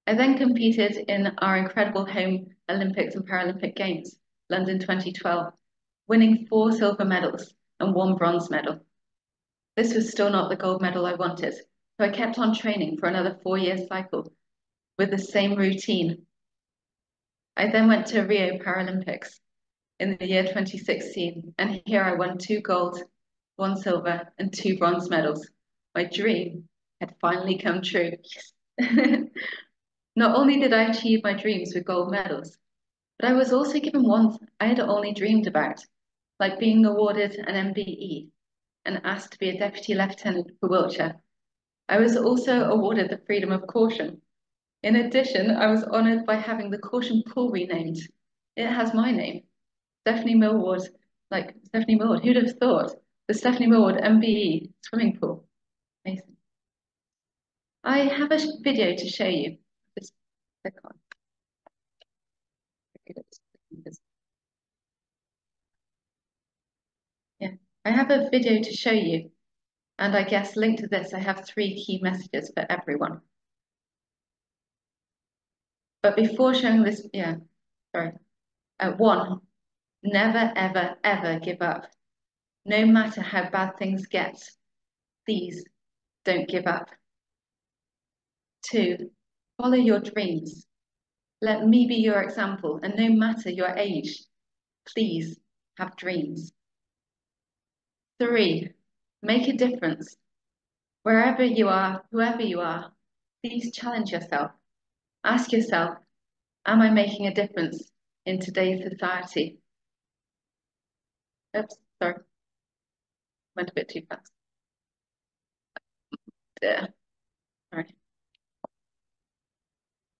I 0.07 0.13
then 0.13 0.37
competed 0.37 0.97
in 1.07 1.27
our 1.39 1.57
incredible 1.57 2.05
home 2.05 2.47
Olympics 2.69 3.15
and 3.15 3.27
Paralympic 3.27 3.75
Games 3.75 4.19
London 4.49 4.79
2012, 4.79 5.53
winning 6.07 6.45
four 6.47 6.71
silver 6.71 7.05
medals 7.05 7.55
and 7.79 7.95
one 7.95 8.15
bronze 8.15 8.51
medal. 8.51 8.84
This 9.75 9.93
was 9.93 10.09
still 10.09 10.29
not 10.29 10.49
the 10.49 10.55
gold 10.55 10.81
medal 10.81 11.05
I 11.05 11.15
wanted, 11.15 11.53
so 11.53 11.65
I 11.99 12.09
kept 12.09 12.39
on 12.39 12.55
training 12.55 12.97
for 12.97 13.07
another 13.07 13.39
four-year 13.43 13.77
cycle 13.87 14.31
with 14.97 15.11
the 15.11 15.17
same 15.17 15.55
routine. 15.55 16.25
I 17.57 17.69
then 17.69 17.89
went 17.89 18.07
to 18.07 18.21
Rio 18.21 18.57
Paralympics 18.57 19.39
in 19.99 20.15
the 20.17 20.27
year 20.27 20.43
2016, 20.43 21.55
and 21.57 21.81
here 21.85 22.03
I 22.03 22.13
won 22.13 22.37
two 22.37 22.61
gold, 22.61 23.01
one 23.57 23.75
silver, 23.75 24.31
and 24.37 24.53
two 24.53 24.77
bronze 24.77 25.09
medals. 25.09 25.49
My 25.93 26.05
dream 26.05 26.69
had 27.01 27.15
finally 27.19 27.57
come 27.57 27.81
true. 27.81 28.11
Not 30.15 30.35
only 30.37 30.59
did 30.59 30.71
I 30.71 30.89
achieve 30.89 31.21
my 31.23 31.33
dreams 31.33 31.73
with 31.75 31.85
gold 31.85 32.11
medals, 32.11 32.57
But 33.19 33.29
I 33.29 33.33
was 33.33 33.51
also 33.51 33.79
given 33.79 34.03
one 34.03 34.37
I 34.59 34.67
had 34.67 34.79
only 34.79 35.13
dreamed 35.13 35.47
about, 35.47 35.81
like 36.39 36.59
being 36.59 36.85
awarded 36.85 37.35
an 37.35 37.73
MBE 37.73 38.29
and 38.85 39.01
asked 39.03 39.33
to 39.33 39.39
be 39.39 39.49
a 39.49 39.57
Deputy 39.57 39.95
Lieutenant 39.95 40.51
for 40.59 40.69
Wiltshire. 40.69 41.15
I 41.89 41.99
was 41.99 42.17
also 42.17 42.65
awarded 42.65 43.09
the 43.09 43.21
Freedom 43.25 43.51
of 43.51 43.61
Corsham. 43.61 44.21
In 44.83 44.95
addition, 44.95 45.51
I 45.51 45.67
was 45.67 45.83
honoured 45.83 46.25
by 46.25 46.35
having 46.35 46.69
the 46.69 46.77
Corsham 46.77 47.25
Pool 47.25 47.51
renamed. 47.51 47.97
It 48.55 48.67
has 48.67 48.93
my 48.93 49.11
name, 49.11 49.43
Stephanie 50.01 50.35
Millward, 50.35 50.81
like 51.31 51.55
Stephanie 51.65 51.95
Millward. 51.95 52.23
Who'd 52.23 52.35
have 52.37 52.57
thought? 52.57 52.91
The 53.27 53.33
Stephanie 53.33 53.67
Millward 53.67 53.95
MBE 53.95 54.71
swimming 54.81 55.17
pool. 55.17 55.47
Amazing. 56.05 56.35
I 57.83 57.99
have 57.99 58.31
a 58.31 58.39
video 58.61 58.95
to 58.95 59.09
show 59.09 59.27
you. 59.27 59.57
Just 59.97 60.13
click 60.63 60.75
on. 60.85 60.91
Yeah, 67.39 67.51
I 67.85 67.91
have 67.91 68.09
a 68.09 68.27
video 68.31 68.61
to 68.63 68.73
show 68.73 68.91
you. 68.91 69.29
And 69.99 70.15
I 70.15 70.23
guess 70.23 70.57
linked 70.57 70.81
to 70.81 70.87
this, 70.87 71.13
I 71.13 71.19
have 71.19 71.45
three 71.45 71.75
key 71.75 71.99
messages 72.01 72.51
for 72.53 72.65
everyone. 72.69 73.21
But 76.01 76.15
before 76.15 76.53
showing 76.53 76.83
this, 76.83 77.07
yeah, 77.13 77.35
sorry. 77.95 78.13
Uh, 78.79 78.91
one, 78.91 79.39
never, 80.03 80.51
ever, 80.55 80.95
ever 81.03 81.39
give 81.39 81.61
up. 81.61 81.85
No 82.65 82.85
matter 82.85 83.21
how 83.21 83.49
bad 83.49 83.77
things 83.77 84.07
get, 84.07 84.37
please 85.25 85.63
don't 86.25 86.49
give 86.49 86.65
up. 86.65 86.89
Two, 88.69 89.11
follow 89.61 89.77
your 89.77 89.99
dreams. 89.99 90.65
Let 91.41 91.65
me 91.65 91.87
be 91.87 91.95
your 91.95 92.21
example, 92.21 92.79
and 92.81 92.95
no 92.97 93.09
matter 93.09 93.49
your 93.49 93.69
age, 93.77 94.23
please 94.87 95.39
have 95.77 95.95
dreams. 95.95 96.51
Three, 98.19 98.71
make 99.21 99.47
a 99.47 99.53
difference. 99.53 100.15
Wherever 101.03 101.43
you 101.43 101.67
are, 101.69 102.03
whoever 102.11 102.41
you 102.41 102.61
are, 102.61 102.91
please 103.43 103.71
challenge 103.75 104.11
yourself. 104.11 104.51
Ask 105.23 105.51
yourself, 105.51 105.97
am 106.65 106.81
I 106.81 106.89
making 106.89 107.27
a 107.27 107.33
difference 107.33 107.91
in 108.25 108.39
today's 108.39 108.83
society? 108.89 109.59
Oops, 111.57 111.75
sorry. 112.01 112.15
Went 113.55 113.69
a 113.71 113.73
bit 113.73 113.89
too 113.89 114.01
fast. 114.09 114.31
There. 116.61 116.93
Sorry. 117.71 117.95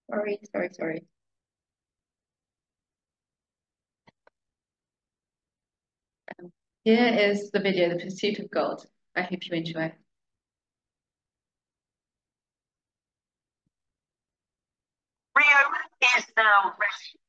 Sorry, 0.10 0.40
sorry, 0.52 0.70
sorry. 0.74 1.06
Here 6.86 7.08
is 7.08 7.50
the 7.50 7.60
video, 7.60 7.90
The 7.90 7.96
Pursuit 7.96 8.38
of 8.38 8.52
Gold. 8.52 8.86
I 9.16 9.24
hope 9.24 9.40
you 9.48 9.58
enjoy. 9.58 9.92
Rio 15.36 15.58
is 16.18 16.26
now 16.38 16.76
ready. 16.80 17.25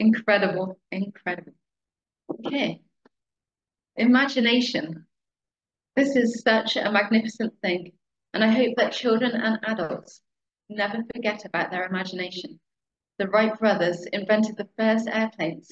Incredible, 0.00 0.78
incredible. 0.90 1.52
Okay. 2.30 2.80
Imagination. 3.96 5.04
This 5.94 6.16
is 6.16 6.40
such 6.40 6.76
a 6.76 6.90
magnificent 6.90 7.52
thing, 7.60 7.92
and 8.32 8.42
I 8.42 8.48
hope 8.48 8.76
that 8.78 8.94
children 8.94 9.32
and 9.32 9.58
adults 9.62 10.22
never 10.70 11.04
forget 11.14 11.44
about 11.44 11.70
their 11.70 11.84
imagination. 11.84 12.58
The 13.18 13.28
Wright 13.28 13.58
brothers 13.58 14.06
invented 14.06 14.56
the 14.56 14.70
first 14.78 15.06
airplanes, 15.06 15.68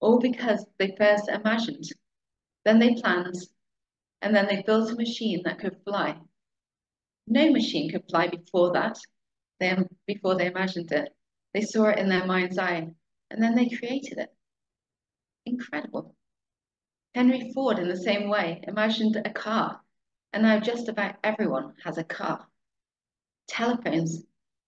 all 0.00 0.18
because 0.18 0.64
they 0.78 0.96
first 0.96 1.28
imagined. 1.28 1.84
Then 2.64 2.78
they 2.78 2.94
planned, 2.94 3.36
and 4.22 4.34
then 4.34 4.46
they 4.46 4.62
built 4.62 4.90
a 4.90 4.96
machine 4.96 5.42
that 5.44 5.58
could 5.58 5.76
fly. 5.84 6.18
No 7.26 7.52
machine 7.52 7.90
could 7.90 8.08
fly 8.08 8.28
before 8.28 8.72
that, 8.72 8.98
they, 9.60 9.76
before 10.06 10.36
they 10.36 10.46
imagined 10.46 10.90
it. 10.90 11.14
They 11.52 11.60
saw 11.60 11.88
it 11.88 11.98
in 11.98 12.08
their 12.08 12.24
mind's 12.24 12.56
eye, 12.56 12.88
and 13.30 13.42
then 13.42 13.54
they 13.54 13.68
created 13.68 14.18
it. 14.18 14.34
Incredible. 15.46 16.14
Henry 17.14 17.52
Ford, 17.54 17.78
in 17.78 17.88
the 17.88 17.96
same 17.96 18.28
way, 18.28 18.62
imagined 18.66 19.16
a 19.16 19.30
car, 19.30 19.80
and 20.32 20.42
now 20.42 20.60
just 20.60 20.88
about 20.88 21.16
everyone 21.24 21.74
has 21.84 21.98
a 21.98 22.04
car. 22.04 22.46
Telephones, 23.48 24.22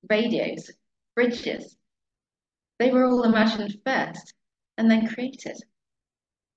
radios, 0.08 0.70
bridges, 1.14 1.76
they 2.80 2.90
were 2.90 3.04
all 3.04 3.24
imagined 3.24 3.78
first 3.84 4.32
and 4.78 4.90
then 4.90 5.06
created. 5.06 5.62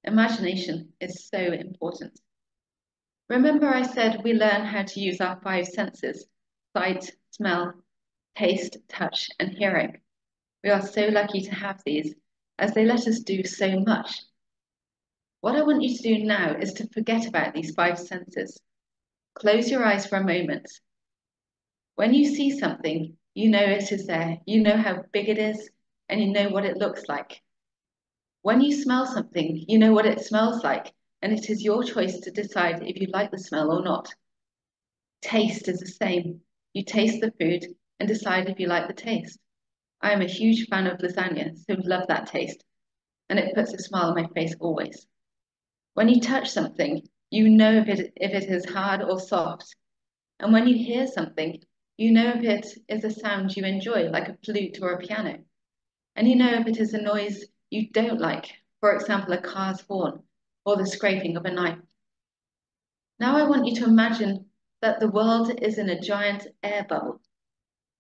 Imagination 0.05 0.93
is 1.01 1.27
so 1.27 1.38
important. 1.38 2.17
Remember 3.29 3.67
I 3.67 3.81
said 3.81 4.24
we 4.24 4.31
learn 4.31 4.63
how 4.65 4.83
to 4.83 5.00
use 5.01 5.19
our 5.19 5.41
five 5.41 5.67
senses, 5.67 6.25
sight, 6.72 7.12
smell, 7.31 7.74
taste, 8.38 8.77
touch, 8.88 9.29
and 9.38 9.50
hearing. 9.50 10.00
We 10.63 10.70
are 10.70 10.82
so 10.82 11.08
lucky 11.08 11.41
to 11.41 11.55
have 11.55 11.82
these 11.86 12.15
as 12.58 12.74
they 12.74 12.86
let 12.86 13.05
us 13.08 13.20
do 13.20 13.43
so 13.43 13.79
much. 13.82 14.22
What 15.41 15.55
I 15.55 15.63
want 15.63 15.84
you 15.84 15.96
to 15.98 16.03
do 16.03 16.24
now 16.24 16.55
is 16.55 16.72
to 16.75 16.88
forget 16.88 17.27
about 17.27 17.53
these 17.53 17.74
five 17.74 18.00
senses. 18.00 18.58
Close 19.34 19.70
your 19.70 19.84
eyes 19.84 20.05
for 20.05 20.17
a 20.17 20.24
moment. 20.24 20.70
When 21.96 22.13
you 22.13 22.34
see 22.34 22.58
something, 22.58 23.17
you 23.34 23.50
know 23.50 23.63
it 23.63 23.91
is 23.91 24.08
there. 24.08 24.38
You 24.46 24.62
know 24.62 24.77
how 24.77 25.03
big 25.12 25.27
it 25.27 25.38
is 25.38 25.70
and 26.08 26.22
you 26.22 26.32
know 26.32 26.50
what 26.50 26.65
it 26.65 26.77
looks 26.77 27.10
like. 27.10 27.41
When 28.41 28.62
you 28.62 28.72
smell 28.72 29.05
something, 29.05 29.65
you 29.67 29.77
know 29.77 29.91
what 29.91 30.05
it 30.05 30.22
smells 30.22 30.63
like 30.63 30.93
and 31.22 31.34
it 31.34 31.50
is 31.50 31.62
your 31.62 31.84
choice 31.84 32.20
to 32.20 32.32
decide 32.32 32.84
if 32.84 33.01
you 33.01 33.08
like 33.08 33.32
the 33.32 33.38
smell 33.38 33.70
or 33.72 33.84
not. 33.84 34.13
Taste 35.22 35.67
is 35.67 35.79
the 35.79 35.88
same. 35.88 36.39
You 36.74 36.84
taste 36.86 37.20
the 37.20 37.34
food 37.39 37.65
and 38.00 38.08
decide 38.08 38.48
if 38.48 38.60
you 38.60 38.67
like 38.67 38.88
the 38.88 38.93
taste. 38.93 39.39
I 40.03 40.12
am 40.12 40.22
a 40.22 40.25
huge 40.25 40.67
fan 40.67 40.86
of 40.86 40.98
lasagna, 41.00 41.57
so 41.57 41.77
love 41.86 42.07
that 42.10 42.27
taste. 42.27 42.62
And 43.29 43.39
it 43.39 43.55
puts 43.55 43.74
a 43.74 43.79
smile 43.79 44.10
on 44.10 44.15
my 44.15 44.27
face 44.36 44.53
always. 44.60 45.07
When 45.93 46.10
you 46.10 46.19
touch 46.19 46.50
something, 46.50 47.07
you 47.31 47.50
know 47.50 47.72
if 47.72 47.88
it, 47.88 48.12
if 48.17 48.33
it 48.33 48.50
is 48.50 48.65
hard 48.65 49.01
or 49.01 49.17
soft. 49.17 49.77
And 50.41 50.51
when 50.51 50.67
you 50.67 50.75
hear 50.75 51.07
something, 51.07 51.63
you 51.95 52.12
know 52.12 52.33
if 52.36 52.43
it 52.43 52.77
is 52.89 53.05
a 53.05 53.12
sound 53.12 53.55
you 53.55 53.63
enjoy, 53.63 54.10
like 54.10 54.27
a 54.27 54.38
flute 54.43 54.79
or 54.81 54.91
a 54.91 54.98
piano. 55.00 55.39
And 56.17 56.27
you 56.27 56.36
know 56.36 56.53
if 56.53 56.68
it 56.68 56.79
is 56.79 56.94
a 56.94 57.01
noise 57.01 57.46
you 57.70 57.89
don't 57.89 58.20
like, 58.20 58.51
for 58.81 58.94
example, 58.94 59.33
a 59.33 59.37
car's 59.42 59.79
horn 59.87 60.22
or 60.66 60.75
the 60.75 60.85
scraping 60.85 61.37
of 61.37 61.46
a 61.46 61.51
knife. 61.51 61.79
Now 63.22 63.37
I 63.37 63.48
want 63.48 63.68
you 63.68 63.75
to 63.77 63.85
imagine 63.85 64.48
that 64.81 65.00
the 65.00 65.09
world 65.09 65.61
is 65.61 65.77
in 65.77 65.89
a 65.89 66.01
giant 66.01 66.48
air 66.61 66.85
bubble 66.89 67.22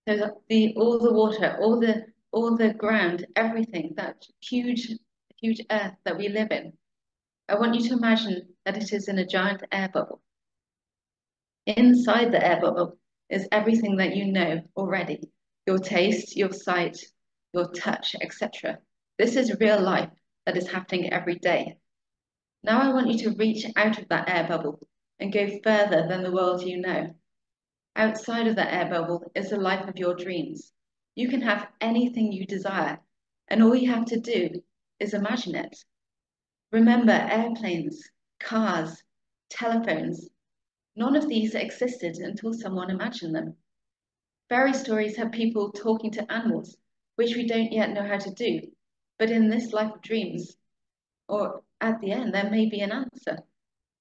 so 0.07 0.41
the 0.49 0.73
all 0.75 0.99
the 0.99 1.13
water, 1.13 1.57
all 1.61 1.79
the 1.79 2.05
all 2.31 2.57
the 2.57 2.73
ground, 2.73 3.25
everything, 3.35 3.93
that 3.95 4.25
huge, 4.41 4.91
huge 5.37 5.61
earth 5.71 5.93
that 6.03 6.17
we 6.17 6.29
live 6.29 6.51
in. 6.51 6.73
I 7.47 7.55
want 7.55 7.75
you 7.75 7.87
to 7.89 7.95
imagine 7.95 8.49
that 8.65 8.77
it 8.77 8.91
is 8.91 9.07
in 9.07 9.19
a 9.19 9.25
giant 9.25 9.63
air 9.71 9.89
bubble. 9.93 10.21
Inside 11.65 12.31
the 12.31 12.45
air 12.45 12.59
bubble 12.59 12.97
is 13.29 13.47
everything 13.51 13.97
that 13.97 14.15
you 14.15 14.31
know 14.31 14.61
already. 14.75 15.29
Your 15.65 15.77
taste, 15.77 16.35
your 16.35 16.51
sight, 16.51 16.97
your 17.53 17.71
touch, 17.71 18.15
etc. 18.19 18.79
This 19.17 19.35
is 19.35 19.59
real 19.59 19.79
life 19.79 20.09
that 20.45 20.57
is 20.57 20.69
happening 20.69 21.13
every 21.13 21.35
day. 21.35 21.77
Now 22.63 22.81
I 22.81 22.93
want 22.93 23.11
you 23.11 23.29
to 23.29 23.37
reach 23.37 23.65
out 23.75 23.99
of 23.99 24.09
that 24.09 24.29
air 24.29 24.47
bubble 24.47 24.79
and 25.19 25.31
go 25.31 25.47
further 25.63 26.07
than 26.07 26.23
the 26.23 26.31
world 26.31 26.63
you 26.63 26.81
know. 26.81 27.15
Outside 27.95 28.47
of 28.47 28.55
that 28.55 28.73
air 28.73 28.89
bubble 28.89 29.31
is 29.35 29.49
the 29.49 29.57
life 29.57 29.87
of 29.87 29.97
your 29.97 30.15
dreams. 30.15 30.73
You 31.15 31.27
can 31.29 31.41
have 31.41 31.67
anything 31.79 32.31
you 32.31 32.45
desire, 32.45 32.99
and 33.47 33.61
all 33.61 33.75
you 33.75 33.91
have 33.91 34.05
to 34.05 34.19
do 34.19 34.63
is 34.99 35.13
imagine 35.13 35.55
it. 35.55 35.85
Remember 36.71 37.11
airplanes, 37.11 38.09
cars, 38.39 39.03
telephones. 39.49 40.27
None 40.95 41.15
of 41.15 41.27
these 41.27 41.53
existed 41.53 42.17
until 42.17 42.53
someone 42.53 42.89
imagined 42.89 43.35
them. 43.35 43.57
Fairy 44.49 44.73
stories 44.73 45.15
have 45.17 45.31
people 45.31 45.71
talking 45.71 46.11
to 46.11 46.31
animals, 46.31 46.77
which 47.15 47.35
we 47.35 47.47
don't 47.47 47.71
yet 47.71 47.91
know 47.91 48.05
how 48.05 48.17
to 48.17 48.31
do. 48.31 48.61
But 49.19 49.29
in 49.29 49.49
this 49.49 49.71
life 49.71 49.93
of 49.93 50.01
dreams, 50.01 50.57
or 51.27 51.63
at 51.79 51.99
the 52.01 52.11
end, 52.11 52.33
there 52.33 52.49
may 52.49 52.67
be 52.67 52.81
an 52.81 52.91
answer. 52.91 53.43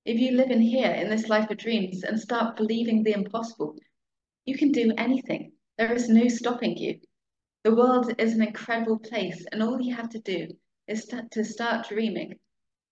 If 0.04 0.18
you 0.18 0.32
live 0.32 0.50
in 0.50 0.60
here 0.60 0.90
in 0.90 1.10
this 1.10 1.28
life 1.28 1.48
of 1.50 1.58
dreams 1.58 2.02
and 2.02 2.18
start 2.18 2.56
believing 2.56 3.04
the 3.04 3.12
impossible, 3.12 3.76
you 4.44 4.58
can 4.58 4.72
do 4.72 4.92
anything. 4.98 5.52
There 5.78 5.92
is 5.92 6.08
no 6.08 6.26
stopping 6.26 6.76
you. 6.76 7.00
The 7.62 7.74
world 7.74 8.12
is 8.18 8.34
an 8.34 8.42
incredible 8.42 8.98
place, 8.98 9.46
and 9.52 9.62
all 9.62 9.80
you 9.80 9.94
have 9.94 10.08
to 10.10 10.18
do 10.18 10.48
is 10.88 11.04
to 11.30 11.44
start 11.44 11.88
dreaming 11.88 12.40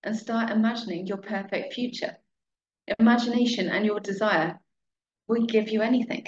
and 0.05 0.16
start 0.16 0.51
imagining 0.51 1.09
your 1.09 1.16
perfect 1.16 1.75
future. 1.75 2.16
Imagination 3.01 3.68
and 3.68 3.85
your 3.85 3.99
desire 3.99 4.61
will 5.27 5.46
give 5.46 5.68
you 5.68 5.83
anything. 5.83 6.27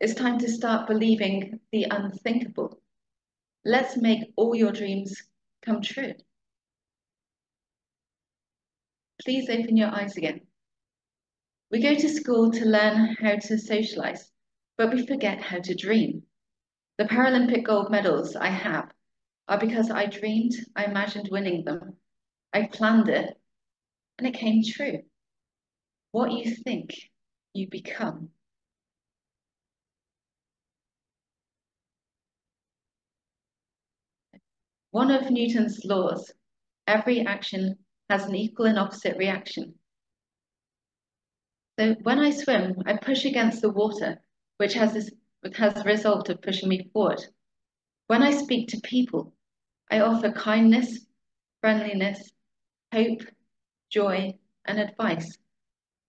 It's 0.00 0.14
time 0.14 0.38
to 0.38 0.48
start 0.50 0.88
believing 0.88 1.60
the 1.70 1.86
unthinkable. 1.88 2.80
Let's 3.64 3.96
make 3.96 4.32
all 4.34 4.56
your 4.56 4.72
dreams 4.72 5.22
come 5.62 5.82
true. 5.82 6.14
Please 9.24 9.50
open 9.50 9.76
your 9.76 9.88
eyes 9.88 10.16
again. 10.16 10.40
We 11.70 11.82
go 11.82 11.94
to 11.94 12.08
school 12.08 12.50
to 12.52 12.64
learn 12.64 13.16
how 13.20 13.36
to 13.36 13.58
socialize, 13.58 14.30
but 14.78 14.92
we 14.92 15.06
forget 15.06 15.42
how 15.42 15.60
to 15.60 15.74
dream. 15.74 16.22
The 16.96 17.04
Paralympic 17.04 17.64
gold 17.64 17.90
medals 17.90 18.34
I 18.34 18.48
have 18.48 18.90
are 19.46 19.58
because 19.58 19.90
I 19.90 20.06
dreamed, 20.06 20.54
I 20.74 20.84
imagined 20.84 21.28
winning 21.30 21.64
them, 21.64 21.96
I 22.52 22.68
planned 22.72 23.08
it, 23.08 23.38
and 24.18 24.26
it 24.26 24.34
came 24.34 24.62
true. 24.64 25.02
What 26.12 26.32
you 26.32 26.54
think, 26.54 26.94
you 27.52 27.68
become. 27.68 28.30
One 34.92 35.10
of 35.10 35.30
Newton's 35.30 35.84
laws, 35.84 36.32
every 36.86 37.20
action 37.20 37.76
has 38.10 38.26
an 38.26 38.34
equal 38.34 38.66
and 38.66 38.78
opposite 38.78 39.16
reaction. 39.16 39.74
So 41.78 41.94
when 42.02 42.18
I 42.18 42.30
swim, 42.30 42.82
I 42.84 42.96
push 42.96 43.24
against 43.24 43.62
the 43.62 43.70
water, 43.70 44.20
which 44.56 44.74
has, 44.74 44.92
this, 44.92 45.10
has 45.54 45.74
the 45.74 45.84
result 45.84 46.28
of 46.28 46.42
pushing 46.42 46.68
me 46.68 46.90
forward. 46.92 47.24
When 48.08 48.22
I 48.22 48.32
speak 48.32 48.68
to 48.68 48.80
people, 48.80 49.32
I 49.90 50.00
offer 50.00 50.32
kindness, 50.32 51.06
friendliness, 51.60 52.32
hope, 52.92 53.22
joy, 53.90 54.34
and 54.64 54.80
advice. 54.80 55.38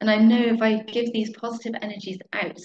And 0.02 0.10
I 0.10 0.18
know 0.18 0.42
if 0.42 0.62
I 0.62 0.82
give 0.82 1.14
these 1.14 1.32
positive 1.38 1.76
energies 1.82 2.18
out, 2.34 2.60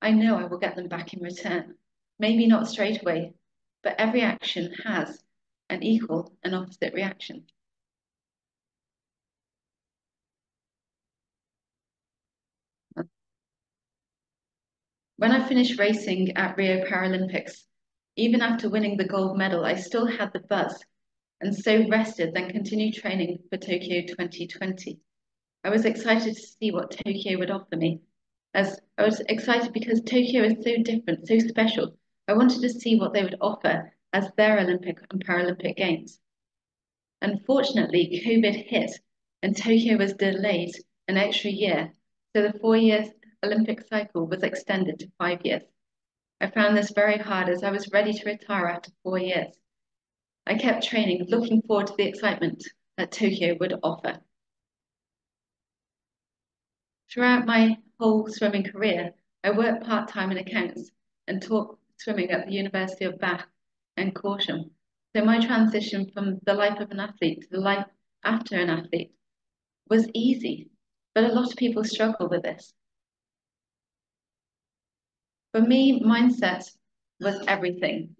I 0.00 0.12
know 0.12 0.38
I 0.38 0.44
will 0.44 0.58
get 0.58 0.76
them 0.76 0.86
back 0.86 1.12
in 1.12 1.22
return. 1.22 1.74
Maybe 2.20 2.46
not 2.46 2.68
straight 2.68 3.02
away, 3.02 3.34
but 3.82 3.96
every 3.98 4.22
action 4.22 4.72
has 4.84 5.18
an 5.68 5.82
equal 5.82 6.32
and 6.44 6.54
opposite 6.54 6.94
reaction. 6.94 7.46
When 15.16 15.30
I 15.30 15.46
finished 15.46 15.78
racing 15.78 16.36
at 16.36 16.56
Rio 16.56 16.84
Paralympics, 16.84 17.64
even 18.16 18.42
after 18.42 18.68
winning 18.68 18.96
the 18.96 19.06
gold 19.06 19.38
medal, 19.38 19.64
I 19.64 19.76
still 19.76 20.06
had 20.06 20.32
the 20.32 20.40
buzz 20.40 20.84
and 21.40 21.54
so 21.54 21.86
rested, 21.88 22.34
then 22.34 22.50
continued 22.50 22.94
training 22.94 23.38
for 23.48 23.56
Tokyo 23.56 24.02
2020. 24.02 24.98
I 25.62 25.70
was 25.70 25.84
excited 25.84 26.34
to 26.34 26.42
see 26.42 26.72
what 26.72 26.90
Tokyo 26.90 27.38
would 27.38 27.50
offer 27.50 27.76
me. 27.76 28.00
As 28.54 28.80
I 28.98 29.04
was 29.04 29.20
excited 29.20 29.72
because 29.72 30.00
Tokyo 30.00 30.42
is 30.42 30.64
so 30.64 30.82
different, 30.82 31.28
so 31.28 31.38
special. 31.38 31.96
I 32.26 32.32
wanted 32.32 32.62
to 32.62 32.70
see 32.70 32.96
what 32.96 33.12
they 33.12 33.22
would 33.22 33.36
offer 33.40 33.92
as 34.12 34.32
their 34.36 34.58
Olympic 34.58 34.98
and 35.10 35.24
Paralympic 35.24 35.76
Games. 35.76 36.18
Unfortunately, 37.22 38.20
COVID 38.24 38.66
hit 38.66 38.90
and 39.42 39.56
Tokyo 39.56 39.96
was 39.96 40.14
delayed 40.14 40.74
an 41.06 41.16
extra 41.18 41.50
year, 41.50 41.92
so 42.34 42.42
the 42.42 42.58
four 42.58 42.76
years 42.76 43.08
Olympic 43.44 43.86
cycle 43.86 44.26
was 44.26 44.42
extended 44.42 44.98
to 44.98 45.12
five 45.18 45.44
years. 45.44 45.62
I 46.40 46.50
found 46.50 46.76
this 46.76 46.92
very 46.92 47.18
hard 47.18 47.50
as 47.50 47.62
I 47.62 47.70
was 47.70 47.92
ready 47.92 48.14
to 48.14 48.24
retire 48.24 48.66
after 48.66 48.90
four 49.02 49.18
years. 49.18 49.54
I 50.46 50.54
kept 50.54 50.84
training, 50.84 51.26
looking 51.28 51.60
forward 51.62 51.88
to 51.88 51.94
the 51.96 52.08
excitement 52.08 52.64
that 52.96 53.12
Tokyo 53.12 53.56
would 53.60 53.74
offer. 53.82 54.20
Throughout 57.12 57.44
my 57.44 57.76
whole 58.00 58.28
swimming 58.28 58.64
career, 58.64 59.12
I 59.44 59.50
worked 59.50 59.84
part-time 59.84 60.30
in 60.30 60.38
accounts 60.38 60.90
and 61.28 61.42
taught 61.42 61.78
swimming 61.98 62.30
at 62.30 62.46
the 62.46 62.52
University 62.52 63.04
of 63.04 63.18
Bath 63.18 63.44
and 63.98 64.14
Corsham. 64.14 64.70
So 65.14 65.22
my 65.22 65.38
transition 65.38 66.10
from 66.12 66.40
the 66.44 66.54
life 66.54 66.80
of 66.80 66.90
an 66.90 66.98
athlete 66.98 67.42
to 67.42 67.48
the 67.50 67.60
life 67.60 67.86
after 68.24 68.56
an 68.56 68.70
athlete 68.70 69.12
was 69.88 70.08
easy, 70.14 70.70
but 71.14 71.24
a 71.24 71.32
lot 71.32 71.50
of 71.50 71.56
people 71.56 71.84
struggle 71.84 72.28
with 72.28 72.42
this. 72.42 72.72
For 75.54 75.60
me, 75.60 76.00
mindset 76.00 76.68
was 77.20 77.44
everything. 77.46 78.16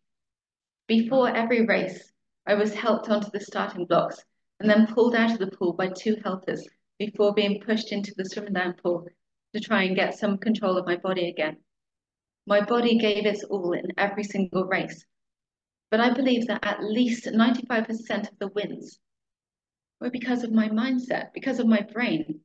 Before 0.86 1.28
every 1.28 1.66
race, 1.66 2.12
I 2.46 2.54
was 2.54 2.72
helped 2.72 3.10
onto 3.10 3.28
the 3.32 3.40
starting 3.40 3.86
blocks 3.86 4.24
and 4.60 4.70
then 4.70 4.86
pulled 4.86 5.16
out 5.16 5.32
of 5.32 5.40
the 5.40 5.48
pool 5.48 5.72
by 5.72 5.88
two 5.88 6.14
helpers 6.22 6.64
before 6.96 7.34
being 7.34 7.60
pushed 7.60 7.90
into 7.90 8.14
the 8.16 8.24
swim 8.24 8.52
down 8.52 8.74
pool 8.74 9.08
to 9.52 9.58
try 9.58 9.82
and 9.82 9.96
get 9.96 10.16
some 10.16 10.38
control 10.38 10.78
of 10.78 10.86
my 10.86 10.94
body 10.94 11.28
again. 11.28 11.56
My 12.46 12.60
body 12.60 12.98
gave 12.98 13.26
its 13.26 13.42
all 13.42 13.72
in 13.72 13.90
every 13.98 14.22
single 14.22 14.66
race, 14.66 15.04
but 15.90 15.98
I 15.98 16.10
believe 16.10 16.46
that 16.46 16.64
at 16.64 16.84
least 16.84 17.24
95% 17.24 18.30
of 18.30 18.38
the 18.38 18.46
wins 18.54 19.00
were 20.00 20.10
because 20.10 20.44
of 20.44 20.52
my 20.52 20.68
mindset, 20.68 21.32
because 21.34 21.58
of 21.58 21.66
my 21.66 21.80
brain. 21.80 22.42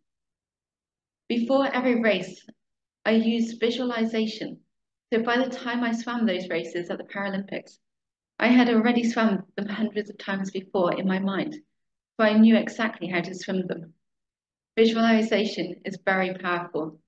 Before 1.27 1.67
every 1.67 2.01
race, 2.01 2.43
I 3.05 3.11
used 3.11 3.59
visualization. 3.59 4.61
So 5.11 5.23
by 5.23 5.37
the 5.37 5.49
time 5.49 5.83
I 5.83 5.91
swam 5.91 6.25
those 6.25 6.49
races 6.49 6.89
at 6.89 6.99
the 6.99 7.03
Paralympics, 7.03 7.79
I 8.37 8.47
had 8.47 8.69
already 8.69 9.03
swum 9.03 9.43
them 9.55 9.67
hundreds 9.67 10.09
of 10.09 10.17
times 10.17 10.51
before 10.51 10.97
in 10.97 11.07
my 11.07 11.19
mind, 11.19 11.53
so 11.53 12.25
I 12.25 12.37
knew 12.37 12.55
exactly 12.55 13.07
how 13.07 13.21
to 13.21 13.33
swim 13.33 13.65
them. 13.67 13.93
Visualization 14.77 15.81
is 15.83 15.97
very 16.05 16.33
powerful. 16.35 17.01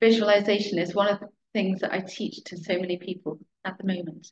Visualization 0.00 0.78
is 0.78 0.94
one 0.94 1.08
of 1.08 1.20
the 1.20 1.28
things 1.54 1.80
that 1.80 1.92
I 1.92 2.00
teach 2.00 2.42
to 2.44 2.56
so 2.56 2.78
many 2.78 2.98
people 2.98 3.38
at 3.64 3.78
the 3.78 3.86
moment. 3.86 4.30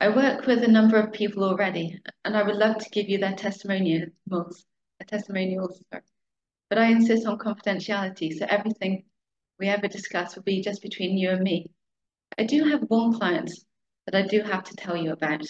I 0.00 0.08
work 0.10 0.46
with 0.46 0.62
a 0.62 0.68
number 0.68 0.96
of 0.96 1.12
people 1.12 1.42
already, 1.42 2.00
and 2.24 2.36
I 2.36 2.44
would 2.44 2.56
love 2.56 2.78
to 2.78 2.90
give 2.90 3.08
you 3.08 3.18
their 3.18 3.34
testimonials, 3.34 4.64
testimonials, 5.06 5.82
but 5.90 6.78
I 6.78 6.86
insist 6.92 7.26
on 7.26 7.38
confidentiality, 7.38 8.38
so 8.38 8.46
everything 8.48 9.04
we 9.58 9.68
ever 9.68 9.88
discuss 9.88 10.36
will 10.36 10.42
be 10.42 10.62
just 10.62 10.82
between 10.82 11.18
you 11.18 11.30
and 11.30 11.42
me. 11.42 11.70
I 12.38 12.44
do 12.44 12.64
have 12.64 12.82
one 12.82 13.12
client 13.12 13.50
that 14.06 14.14
I 14.14 14.26
do 14.26 14.42
have 14.42 14.64
to 14.64 14.76
tell 14.76 14.96
you 14.96 15.12
about. 15.12 15.42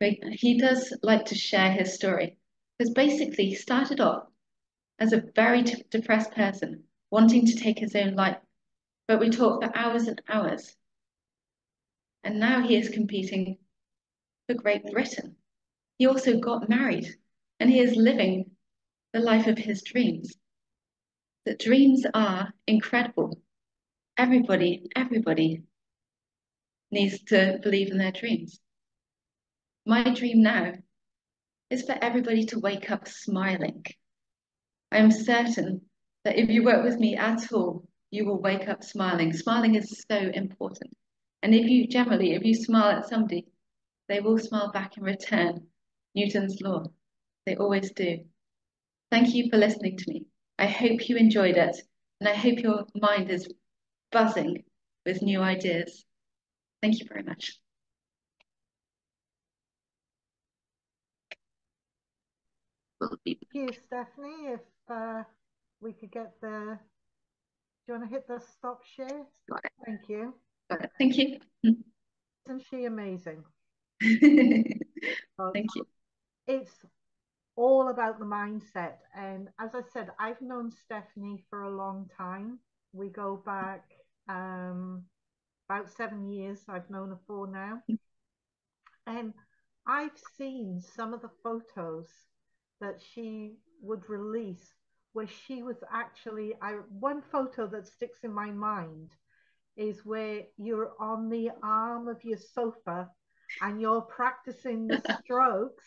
He 0.00 0.58
does 0.58 0.92
like 1.02 1.24
to 1.26 1.34
share 1.34 1.72
his 1.72 1.94
story 1.94 2.36
because 2.78 2.92
basically 2.92 3.46
he 3.46 3.54
started 3.54 4.00
off 4.00 4.28
as 4.98 5.12
a 5.12 5.24
very 5.34 5.62
depressed 5.62 6.32
person 6.32 6.84
wanting 7.10 7.46
to 7.46 7.54
take 7.54 7.78
his 7.78 7.96
own 7.96 8.14
life, 8.14 8.38
but 9.08 9.20
we 9.20 9.30
talked 9.30 9.64
for 9.64 9.76
hours 9.76 10.06
and 10.06 10.20
hours. 10.28 10.76
And 12.24 12.38
now 12.38 12.66
he 12.66 12.76
is 12.76 12.88
competing 12.90 13.58
for 14.46 14.54
Great 14.54 14.84
Britain. 14.84 15.36
He 15.98 16.06
also 16.06 16.38
got 16.38 16.68
married 16.68 17.16
and 17.58 17.70
he 17.70 17.80
is 17.80 17.96
living 17.96 18.55
the 19.12 19.20
life 19.20 19.46
of 19.46 19.58
his 19.58 19.82
dreams. 19.82 20.34
The 21.44 21.54
dreams 21.54 22.04
are 22.12 22.52
incredible. 22.66 23.40
Everybody, 24.18 24.90
everybody 24.96 25.62
needs 26.90 27.22
to 27.24 27.58
believe 27.62 27.90
in 27.90 27.98
their 27.98 28.12
dreams. 28.12 28.60
My 29.84 30.02
dream 30.14 30.42
now 30.42 30.72
is 31.70 31.82
for 31.82 31.96
everybody 32.00 32.44
to 32.46 32.58
wake 32.58 32.90
up 32.90 33.08
smiling. 33.08 33.84
I 34.90 34.98
am 34.98 35.10
certain 35.10 35.82
that 36.24 36.38
if 36.38 36.48
you 36.48 36.64
work 36.64 36.84
with 36.84 36.98
me 36.98 37.16
at 37.16 37.52
all, 37.52 37.86
you 38.10 38.24
will 38.24 38.40
wake 38.40 38.68
up 38.68 38.82
smiling. 38.82 39.32
Smiling 39.32 39.74
is 39.74 40.04
so 40.10 40.16
important. 40.16 40.96
And 41.42 41.54
if 41.54 41.66
you 41.66 41.86
generally, 41.86 42.34
if 42.34 42.44
you 42.44 42.54
smile 42.54 42.90
at 42.90 43.08
somebody, 43.08 43.46
they 44.08 44.20
will 44.20 44.38
smile 44.38 44.70
back 44.72 44.96
in 44.96 45.02
return. 45.02 45.66
Newton's 46.14 46.60
law. 46.60 46.84
They 47.44 47.56
always 47.56 47.92
do. 47.92 48.24
Thank 49.10 49.34
you 49.34 49.48
for 49.50 49.56
listening 49.56 49.96
to 49.98 50.04
me. 50.10 50.26
I 50.58 50.66
hope 50.66 51.08
you 51.08 51.16
enjoyed 51.16 51.56
it, 51.56 51.76
and 52.20 52.28
I 52.28 52.34
hope 52.34 52.58
your 52.58 52.86
mind 52.94 53.30
is 53.30 53.48
buzzing 54.10 54.64
with 55.04 55.22
new 55.22 55.40
ideas. 55.40 56.04
Thank 56.82 56.98
you 57.00 57.06
very 57.08 57.22
much. 57.22 57.58
Thank 63.00 63.38
you, 63.52 63.68
Stephanie. 63.84 64.54
If 64.54 64.60
uh, 64.88 65.22
we 65.80 65.92
could 65.92 66.10
get 66.10 66.32
the, 66.40 66.78
do 67.86 67.92
you 67.92 67.98
want 67.98 68.04
to 68.04 68.14
hit 68.14 68.26
the 68.26 68.40
stop 68.40 68.80
share? 68.84 69.26
Thank 69.84 70.08
you. 70.08 70.34
Thank 70.98 71.16
you. 71.16 71.38
Isn't 71.62 72.62
she 72.70 72.84
amazing? 72.84 73.44
Thank 74.00 75.68
you. 75.74 75.86
It's 76.46 76.72
all 77.56 77.88
about 77.88 78.18
the 78.18 78.24
mindset. 78.24 78.96
And 79.16 79.48
as 79.58 79.74
I 79.74 79.80
said, 79.92 80.10
I've 80.20 80.40
known 80.40 80.70
Stephanie 80.70 81.44
for 81.50 81.62
a 81.62 81.76
long 81.76 82.08
time. 82.16 82.58
We 82.92 83.08
go 83.08 83.42
back 83.44 83.84
um, 84.28 85.04
about 85.68 85.90
seven 85.90 86.30
years, 86.30 86.60
I've 86.68 86.90
known 86.90 87.10
her 87.10 87.18
for 87.26 87.46
now. 87.46 87.82
And 89.06 89.32
I've 89.86 90.18
seen 90.36 90.80
some 90.80 91.14
of 91.14 91.22
the 91.22 91.30
photos 91.42 92.08
that 92.80 93.00
she 93.14 93.54
would 93.80 94.08
release 94.08 94.74
where 95.12 95.26
she 95.26 95.62
was 95.62 95.76
actually 95.90 96.52
I 96.60 96.72
one 96.90 97.22
photo 97.32 97.66
that 97.68 97.86
sticks 97.86 98.18
in 98.22 98.32
my 98.32 98.50
mind 98.50 99.10
is 99.76 100.04
where 100.04 100.42
you're 100.58 100.92
on 101.00 101.30
the 101.30 101.50
arm 101.62 102.08
of 102.08 102.22
your 102.22 102.38
sofa 102.38 103.08
and 103.62 103.80
you're 103.80 104.02
practicing 104.02 104.86
the 104.88 105.00
strokes 105.24 105.84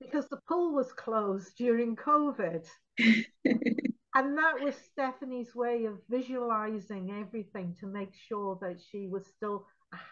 because 0.00 0.28
the 0.28 0.40
pool 0.48 0.72
was 0.72 0.92
closed 0.92 1.56
during 1.56 1.96
COVID. 1.96 2.66
and 2.98 4.38
that 4.38 4.60
was 4.60 4.74
Stephanie's 4.92 5.54
way 5.54 5.84
of 5.86 5.98
visualizing 6.08 7.10
everything 7.20 7.74
to 7.80 7.86
make 7.86 8.14
sure 8.28 8.58
that 8.60 8.80
she 8.90 9.08
was 9.08 9.26
still 9.26 9.66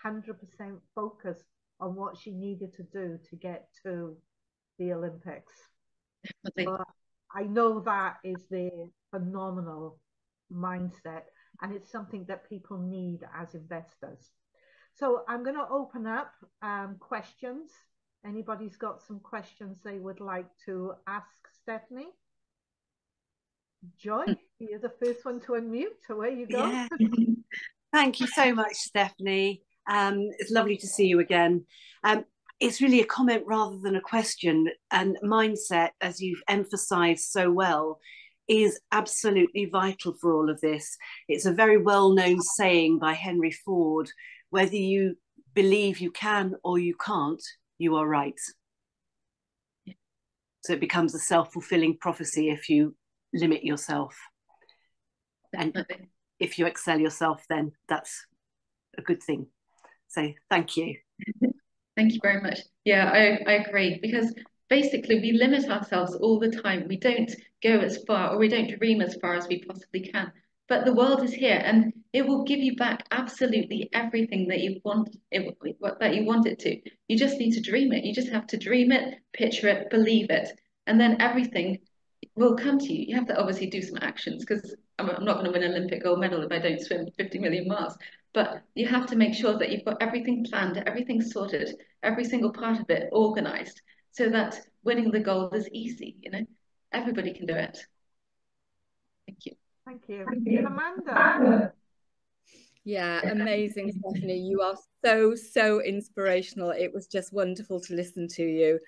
100% 0.04 0.34
focused 0.94 1.44
on 1.80 1.94
what 1.94 2.16
she 2.16 2.30
needed 2.30 2.74
to 2.74 2.82
do 2.84 3.18
to 3.28 3.36
get 3.36 3.68
to 3.82 4.16
the 4.78 4.92
Olympics. 4.92 5.54
But 6.56 6.86
I 7.34 7.42
know 7.44 7.80
that 7.80 8.16
is 8.24 8.44
the 8.50 8.90
phenomenal 9.10 9.98
mindset, 10.52 11.24
and 11.60 11.74
it's 11.74 11.90
something 11.90 12.24
that 12.28 12.48
people 12.48 12.78
need 12.78 13.20
as 13.36 13.54
investors. 13.54 14.30
So 14.94 15.22
I'm 15.26 15.42
going 15.42 15.56
to 15.56 15.68
open 15.70 16.06
up 16.06 16.32
um, 16.60 16.96
questions 17.00 17.70
Anybody's 18.24 18.76
got 18.76 19.02
some 19.02 19.20
questions 19.20 19.78
they 19.84 19.98
would 19.98 20.20
like 20.20 20.46
to 20.66 20.94
ask 21.06 21.26
Stephanie? 21.62 22.10
Joy, 23.98 24.24
hmm. 24.24 24.32
you're 24.60 24.78
the 24.78 24.92
first 25.02 25.24
one 25.24 25.40
to 25.40 25.52
unmute. 25.52 26.08
Away 26.08 26.36
you 26.36 26.46
go. 26.46 26.66
Yeah. 26.66 26.88
Thank 27.92 28.20
you 28.20 28.26
so 28.26 28.54
much, 28.54 28.74
Stephanie. 28.74 29.62
Um, 29.90 30.30
it's 30.38 30.50
lovely 30.50 30.76
to 30.78 30.86
see 30.86 31.06
you 31.06 31.20
again. 31.20 31.66
Um, 32.04 32.24
it's 32.60 32.80
really 32.80 33.00
a 33.00 33.06
comment 33.06 33.42
rather 33.46 33.76
than 33.78 33.96
a 33.96 34.00
question. 34.00 34.68
And 34.92 35.18
mindset, 35.24 35.90
as 36.00 36.20
you've 36.20 36.42
emphasized 36.48 37.24
so 37.24 37.50
well, 37.50 37.98
is 38.48 38.80
absolutely 38.92 39.66
vital 39.66 40.14
for 40.20 40.32
all 40.32 40.48
of 40.48 40.60
this. 40.60 40.96
It's 41.28 41.46
a 41.46 41.52
very 41.52 41.78
well 41.78 42.10
known 42.10 42.40
saying 42.40 42.98
by 42.98 43.14
Henry 43.14 43.50
Ford 43.50 44.08
whether 44.50 44.76
you 44.76 45.16
believe 45.54 45.98
you 45.98 46.10
can 46.10 46.54
or 46.62 46.78
you 46.78 46.94
can't, 46.94 47.42
you 47.82 47.96
are 47.96 48.06
right. 48.06 48.40
So 50.64 50.72
it 50.72 50.80
becomes 50.80 51.14
a 51.14 51.18
self 51.18 51.52
fulfilling 51.52 51.98
prophecy 51.98 52.48
if 52.50 52.68
you 52.68 52.94
limit 53.34 53.64
yourself. 53.64 54.16
And 55.52 55.84
if 56.38 56.58
you 56.58 56.66
excel 56.66 57.00
yourself, 57.00 57.44
then 57.48 57.72
that's 57.88 58.26
a 58.96 59.02
good 59.02 59.22
thing. 59.22 59.48
So 60.08 60.32
thank 60.48 60.76
you. 60.76 60.96
Thank 61.94 62.14
you 62.14 62.20
very 62.22 62.40
much. 62.40 62.60
Yeah, 62.86 63.10
I, 63.12 63.50
I 63.50 63.52
agree 63.64 63.98
because 64.00 64.34
basically 64.70 65.20
we 65.20 65.32
limit 65.32 65.68
ourselves 65.68 66.14
all 66.14 66.40
the 66.40 66.50
time. 66.50 66.86
We 66.88 66.96
don't 66.96 67.30
go 67.62 67.80
as 67.80 68.02
far 68.06 68.32
or 68.32 68.38
we 68.38 68.48
don't 68.48 68.78
dream 68.78 69.02
as 69.02 69.14
far 69.16 69.34
as 69.34 69.46
we 69.46 69.62
possibly 69.62 70.08
can. 70.08 70.32
But 70.68 70.84
the 70.84 70.94
world 70.94 71.22
is 71.22 71.34
here 71.34 71.60
and 71.62 71.92
it 72.12 72.26
will 72.26 72.44
give 72.44 72.60
you 72.60 72.76
back 72.76 73.06
absolutely 73.10 73.90
everything 73.92 74.48
that 74.48 74.60
you 74.60 74.80
want 74.84 75.16
it, 75.30 75.56
that 76.00 76.14
you 76.14 76.24
want 76.24 76.46
it 76.46 76.58
to. 76.60 76.80
You 77.08 77.18
just 77.18 77.38
need 77.38 77.52
to 77.52 77.60
dream 77.60 77.92
it. 77.92 78.04
You 78.04 78.14
just 78.14 78.30
have 78.30 78.46
to 78.48 78.56
dream 78.56 78.92
it, 78.92 79.18
picture 79.32 79.68
it, 79.68 79.90
believe 79.90 80.30
it, 80.30 80.48
and 80.86 81.00
then 81.00 81.20
everything 81.20 81.78
will 82.36 82.56
come 82.56 82.78
to 82.78 82.92
you. 82.92 83.06
You 83.08 83.16
have 83.16 83.26
to 83.26 83.38
obviously 83.38 83.68
do 83.68 83.82
some 83.82 83.98
actions 84.00 84.44
because 84.44 84.74
I'm, 84.98 85.10
I'm 85.10 85.24
not 85.24 85.34
going 85.34 85.46
to 85.46 85.52
win 85.52 85.62
an 85.62 85.72
Olympic 85.72 86.02
gold 86.02 86.20
medal 86.20 86.42
if 86.42 86.52
I 86.52 86.58
don't 86.58 86.80
swim 86.80 87.06
50 87.16 87.38
million 87.38 87.68
miles. 87.68 87.96
But 88.34 88.62
you 88.74 88.86
have 88.88 89.06
to 89.06 89.16
make 89.16 89.34
sure 89.34 89.58
that 89.58 89.70
you've 89.70 89.84
got 89.84 90.00
everything 90.00 90.44
planned, 90.48 90.82
everything 90.86 91.20
sorted, 91.20 91.74
every 92.02 92.24
single 92.24 92.52
part 92.52 92.80
of 92.80 92.88
it 92.88 93.10
organized, 93.12 93.82
so 94.12 94.30
that 94.30 94.58
winning 94.84 95.10
the 95.10 95.20
gold 95.20 95.54
is 95.54 95.68
easy. 95.72 96.16
You 96.22 96.30
know, 96.30 96.46
everybody 96.92 97.34
can 97.34 97.46
do 97.46 97.54
it. 97.54 97.78
Thank 99.26 99.46
you. 99.46 99.61
Thank 99.84 100.08
you, 100.08 100.24
Thank 100.28 100.46
you. 100.46 100.66
Amanda. 100.66 101.72
Yeah, 102.84 103.20
amazing, 103.30 103.92
Stephanie. 103.92 104.40
You 104.40 104.60
are 104.60 104.76
so, 105.04 105.34
so 105.34 105.80
inspirational. 105.82 106.70
It 106.70 106.92
was 106.92 107.06
just 107.06 107.32
wonderful 107.32 107.80
to 107.80 107.94
listen 107.94 108.26
to 108.28 108.42
you. 108.42 108.80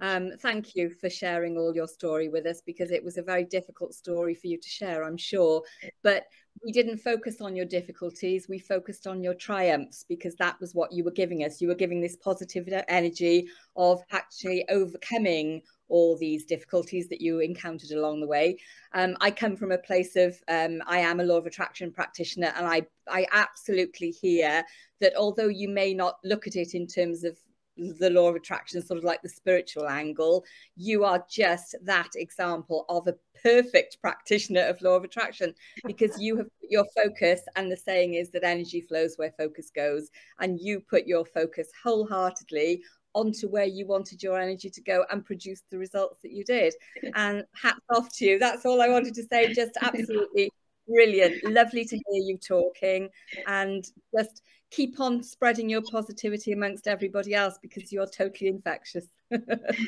Um, 0.00 0.30
thank 0.40 0.74
you 0.74 0.88
for 0.88 1.10
sharing 1.10 1.58
all 1.58 1.74
your 1.74 1.86
story 1.86 2.30
with 2.30 2.46
us 2.46 2.62
because 2.64 2.90
it 2.90 3.04
was 3.04 3.18
a 3.18 3.22
very 3.22 3.44
difficult 3.44 3.92
story 3.92 4.34
for 4.34 4.46
you 4.46 4.58
to 4.58 4.68
share, 4.68 5.04
I'm 5.04 5.18
sure. 5.18 5.62
But 6.02 6.24
we 6.64 6.72
didn't 6.72 6.98
focus 6.98 7.40
on 7.40 7.56
your 7.56 7.64
difficulties, 7.64 8.48
we 8.48 8.58
focused 8.58 9.06
on 9.06 9.22
your 9.22 9.34
triumphs 9.34 10.04
because 10.08 10.36
that 10.36 10.60
was 10.60 10.74
what 10.74 10.92
you 10.92 11.02
were 11.02 11.10
giving 11.10 11.44
us. 11.44 11.60
You 11.60 11.68
were 11.68 11.74
giving 11.74 12.00
this 12.00 12.16
positive 12.16 12.68
energy 12.88 13.48
of 13.76 14.02
actually 14.12 14.68
overcoming 14.68 15.62
all 15.88 16.16
these 16.16 16.44
difficulties 16.44 17.08
that 17.08 17.20
you 17.20 17.40
encountered 17.40 17.90
along 17.90 18.20
the 18.20 18.26
way. 18.26 18.58
Um, 18.94 19.16
I 19.20 19.30
come 19.30 19.56
from 19.56 19.72
a 19.72 19.78
place 19.78 20.16
of 20.16 20.36
um, 20.48 20.80
I 20.86 20.98
am 20.98 21.20
a 21.20 21.24
law 21.24 21.36
of 21.36 21.46
attraction 21.46 21.92
practitioner, 21.92 22.52
and 22.56 22.66
I 22.66 22.86
I 23.08 23.26
absolutely 23.32 24.10
hear 24.10 24.64
that 25.00 25.16
although 25.16 25.48
you 25.48 25.68
may 25.68 25.92
not 25.92 26.16
look 26.24 26.46
at 26.46 26.56
it 26.56 26.74
in 26.74 26.86
terms 26.86 27.24
of 27.24 27.36
the 27.76 28.10
law 28.10 28.28
of 28.28 28.36
attraction, 28.36 28.84
sort 28.84 28.98
of 28.98 29.04
like 29.04 29.22
the 29.22 29.28
spiritual 29.28 29.88
angle, 29.88 30.44
you 30.76 31.04
are 31.04 31.24
just 31.30 31.74
that 31.82 32.10
example 32.16 32.84
of 32.88 33.08
a 33.08 33.14
perfect 33.42 33.98
practitioner 34.00 34.62
of 34.62 34.80
law 34.82 34.96
of 34.96 35.04
attraction 35.04 35.54
because 35.86 36.20
you 36.20 36.36
have 36.36 36.46
your 36.68 36.86
focus, 36.96 37.40
and 37.56 37.70
the 37.70 37.76
saying 37.76 38.14
is 38.14 38.30
that 38.30 38.44
energy 38.44 38.80
flows 38.80 39.14
where 39.16 39.32
focus 39.38 39.70
goes, 39.74 40.10
and 40.40 40.60
you 40.60 40.80
put 40.80 41.06
your 41.06 41.24
focus 41.24 41.68
wholeheartedly 41.82 42.82
onto 43.14 43.48
where 43.48 43.66
you 43.66 43.86
wanted 43.86 44.22
your 44.22 44.40
energy 44.40 44.70
to 44.70 44.80
go 44.80 45.04
and 45.10 45.24
produce 45.24 45.62
the 45.70 45.78
results 45.78 46.20
that 46.22 46.32
you 46.32 46.44
did. 46.44 46.72
And 47.14 47.44
hats 47.54 47.80
off 47.94 48.08
to 48.16 48.24
you. 48.24 48.38
That's 48.38 48.64
all 48.64 48.80
I 48.80 48.88
wanted 48.88 49.14
to 49.14 49.24
say. 49.24 49.52
Just 49.52 49.76
absolutely 49.82 50.50
brilliant. 50.88 51.44
Lovely 51.44 51.84
to 51.84 51.96
hear 51.96 52.22
you 52.22 52.38
talking 52.38 53.08
and 53.46 53.84
just 54.16 54.42
keep 54.72 54.98
on 54.98 55.22
spreading 55.22 55.68
your 55.68 55.82
positivity 55.82 56.52
amongst 56.52 56.88
everybody 56.88 57.34
else 57.34 57.58
because 57.60 57.92
you're 57.92 58.06
totally 58.06 58.48
infectious. 58.48 59.06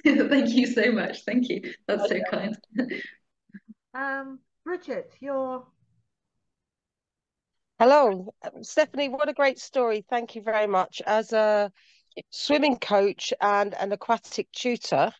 Thank 0.04 0.50
you 0.50 0.66
so 0.66 0.92
much. 0.92 1.24
Thank 1.24 1.48
you. 1.48 1.72
That's 1.88 2.08
so 2.08 2.20
kind. 2.30 2.56
Um, 3.96 4.40
Bridget, 4.64 5.12
you're 5.20 5.64
Hello, 7.78 8.34
Stephanie. 8.62 9.08
What 9.08 9.28
a 9.28 9.32
great 9.32 9.60
story. 9.60 10.04
Thank 10.10 10.34
you 10.34 10.42
very 10.42 10.66
much. 10.66 11.00
As 11.06 11.32
a 11.32 11.70
swimming 12.30 12.76
coach 12.76 13.32
and 13.40 13.72
an 13.74 13.92
aquatic 13.92 14.50
tutor, 14.50 15.12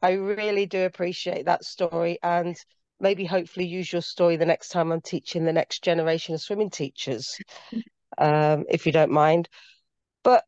I 0.00 0.12
really 0.12 0.66
do 0.66 0.84
appreciate 0.84 1.46
that 1.46 1.64
story 1.64 2.20
and 2.22 2.56
maybe 3.00 3.24
hopefully 3.24 3.66
use 3.66 3.92
your 3.92 4.02
story 4.02 4.36
the 4.36 4.46
next 4.46 4.68
time 4.68 4.92
I'm 4.92 5.00
teaching 5.00 5.44
the 5.44 5.52
next 5.52 5.82
generation 5.82 6.36
of 6.36 6.40
swimming 6.40 6.70
teachers 6.70 7.36
um, 8.18 8.64
if 8.68 8.86
you 8.86 8.92
don't 8.92 9.10
mind. 9.10 9.48
But 10.22 10.44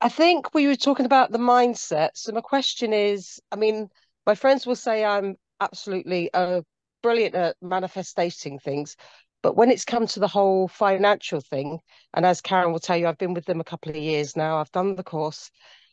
I 0.00 0.08
think 0.08 0.54
we 0.54 0.66
were 0.66 0.76
talking 0.76 1.06
about 1.06 1.32
the 1.32 1.38
mindset. 1.38 2.10
So 2.14 2.32
my 2.32 2.40
question 2.40 2.92
is, 2.92 3.40
I 3.50 3.56
mean, 3.56 3.88
my 4.26 4.34
friends 4.34 4.66
will 4.66 4.76
say 4.76 5.04
I'm 5.04 5.36
absolutely 5.60 6.32
uh, 6.34 6.62
brilliant 7.02 7.34
at 7.34 7.56
manifesting 7.62 8.58
things, 8.58 8.96
but 9.42 9.56
when 9.56 9.70
it's 9.70 9.84
come 9.84 10.06
to 10.08 10.20
the 10.20 10.28
whole 10.28 10.68
financial 10.68 11.40
thing, 11.40 11.78
and 12.12 12.26
as 12.26 12.40
Karen 12.40 12.72
will 12.72 12.80
tell 12.80 12.96
you, 12.96 13.06
I've 13.06 13.18
been 13.18 13.34
with 13.34 13.44
them 13.44 13.60
a 13.60 13.64
couple 13.64 13.90
of 13.90 13.96
years 13.96 14.36
now. 14.36 14.58
I've 14.58 14.72
done 14.72 14.96
the 14.96 15.04
course. 15.04 15.50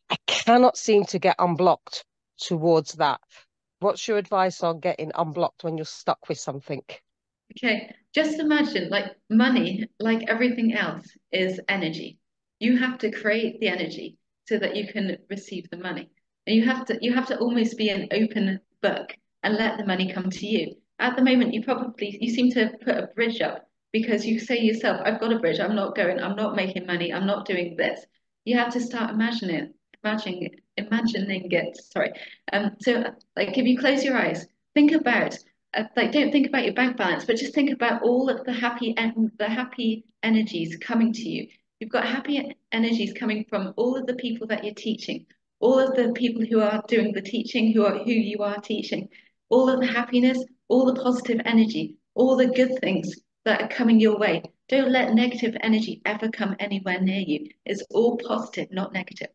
I 0.09 0.15
cannot 0.27 0.77
seem 0.77 1.05
to 1.05 1.19
get 1.19 1.35
unblocked 1.39 2.03
towards 2.39 2.93
that. 2.93 3.21
What's 3.79 4.07
your 4.07 4.17
advice 4.17 4.63
on 4.63 4.79
getting 4.79 5.11
unblocked 5.13 5.63
when 5.63 5.77
you're 5.77 5.85
stuck 5.85 6.29
with 6.29 6.39
something? 6.39 6.81
Okay, 7.51 7.93
just 8.13 8.39
imagine 8.39 8.89
like 8.89 9.15
money, 9.29 9.87
like 9.99 10.23
everything 10.29 10.73
else, 10.73 11.07
is 11.31 11.59
energy. 11.67 12.17
You 12.59 12.77
have 12.77 12.97
to 12.99 13.11
create 13.11 13.59
the 13.59 13.67
energy 13.67 14.17
so 14.47 14.57
that 14.57 14.75
you 14.75 14.87
can 14.87 15.17
receive 15.29 15.69
the 15.69 15.77
money. 15.77 16.09
And 16.47 16.55
you 16.55 16.65
have 16.65 16.85
to 16.87 16.97
you 17.01 17.13
have 17.13 17.27
to 17.27 17.37
almost 17.39 17.77
be 17.77 17.89
an 17.89 18.07
open 18.11 18.59
book 18.81 19.15
and 19.43 19.55
let 19.55 19.77
the 19.77 19.85
money 19.85 20.11
come 20.11 20.29
to 20.29 20.45
you. 20.47 20.75
At 20.99 21.15
the 21.15 21.23
moment, 21.23 21.53
you 21.53 21.63
probably 21.63 22.17
you 22.19 22.29
seem 22.33 22.51
to 22.51 22.71
put 22.83 22.97
a 22.97 23.07
bridge 23.15 23.41
up 23.41 23.67
because 23.91 24.25
you 24.25 24.39
say 24.39 24.59
yourself, 24.59 25.01
I've 25.05 25.19
got 25.19 25.33
a 25.33 25.39
bridge, 25.39 25.59
I'm 25.59 25.75
not 25.75 25.95
going, 25.95 26.19
I'm 26.19 26.35
not 26.35 26.55
making 26.55 26.85
money, 26.85 27.13
I'm 27.13 27.27
not 27.27 27.45
doing 27.45 27.75
this. 27.77 28.05
You 28.45 28.57
have 28.57 28.73
to 28.73 28.81
start 28.81 29.11
imagining 29.11 29.73
imagining 30.03 30.49
imagining 30.77 31.51
it. 31.51 31.77
Sorry. 31.77 32.11
Um 32.51 32.71
so 32.81 33.03
like 33.35 33.57
if 33.57 33.65
you 33.65 33.77
close 33.77 34.03
your 34.03 34.17
eyes, 34.17 34.45
think 34.73 34.91
about 34.91 35.37
Uh, 35.73 35.83
like 35.95 36.11
don't 36.11 36.31
think 36.31 36.47
about 36.47 36.65
your 36.65 36.73
bank 36.73 36.97
balance, 36.97 37.25
but 37.25 37.35
just 37.35 37.53
think 37.53 37.71
about 37.71 38.03
all 38.03 38.29
of 38.29 38.45
the 38.45 38.53
happy 38.53 38.95
and 38.97 39.31
the 39.39 39.49
happy 39.49 40.05
energies 40.21 40.77
coming 40.77 41.11
to 41.11 41.27
you. 41.27 41.47
You've 41.79 41.89
got 41.89 42.05
happy 42.05 42.55
energies 42.71 43.13
coming 43.13 43.45
from 43.49 43.73
all 43.75 43.95
of 43.95 44.05
the 44.05 44.13
people 44.15 44.47
that 44.47 44.63
you're 44.63 44.75
teaching, 44.75 45.25
all 45.59 45.79
of 45.79 45.95
the 45.95 46.11
people 46.13 46.45
who 46.45 46.61
are 46.61 46.83
doing 46.87 47.11
the 47.11 47.21
teaching, 47.21 47.73
who 47.73 47.85
are 47.85 47.97
who 47.97 48.11
you 48.11 48.37
are 48.39 48.61
teaching, 48.61 49.09
all 49.49 49.69
of 49.69 49.79
the 49.79 49.87
happiness, 49.87 50.43
all 50.67 50.85
the 50.85 51.01
positive 51.01 51.41
energy, 51.45 51.97
all 52.13 52.35
the 52.35 52.47
good 52.47 52.79
things 52.79 53.15
that 53.45 53.61
are 53.61 53.67
coming 53.67 53.99
your 53.99 54.17
way. 54.17 54.43
Don't 54.69 54.91
let 54.91 55.13
negative 55.13 55.55
energy 55.61 56.01
ever 56.05 56.29
come 56.29 56.55
anywhere 56.59 57.01
near 57.01 57.19
you. 57.19 57.49
It's 57.65 57.83
all 57.91 58.17
positive, 58.17 58.71
not 58.71 58.93
negative. 58.93 59.29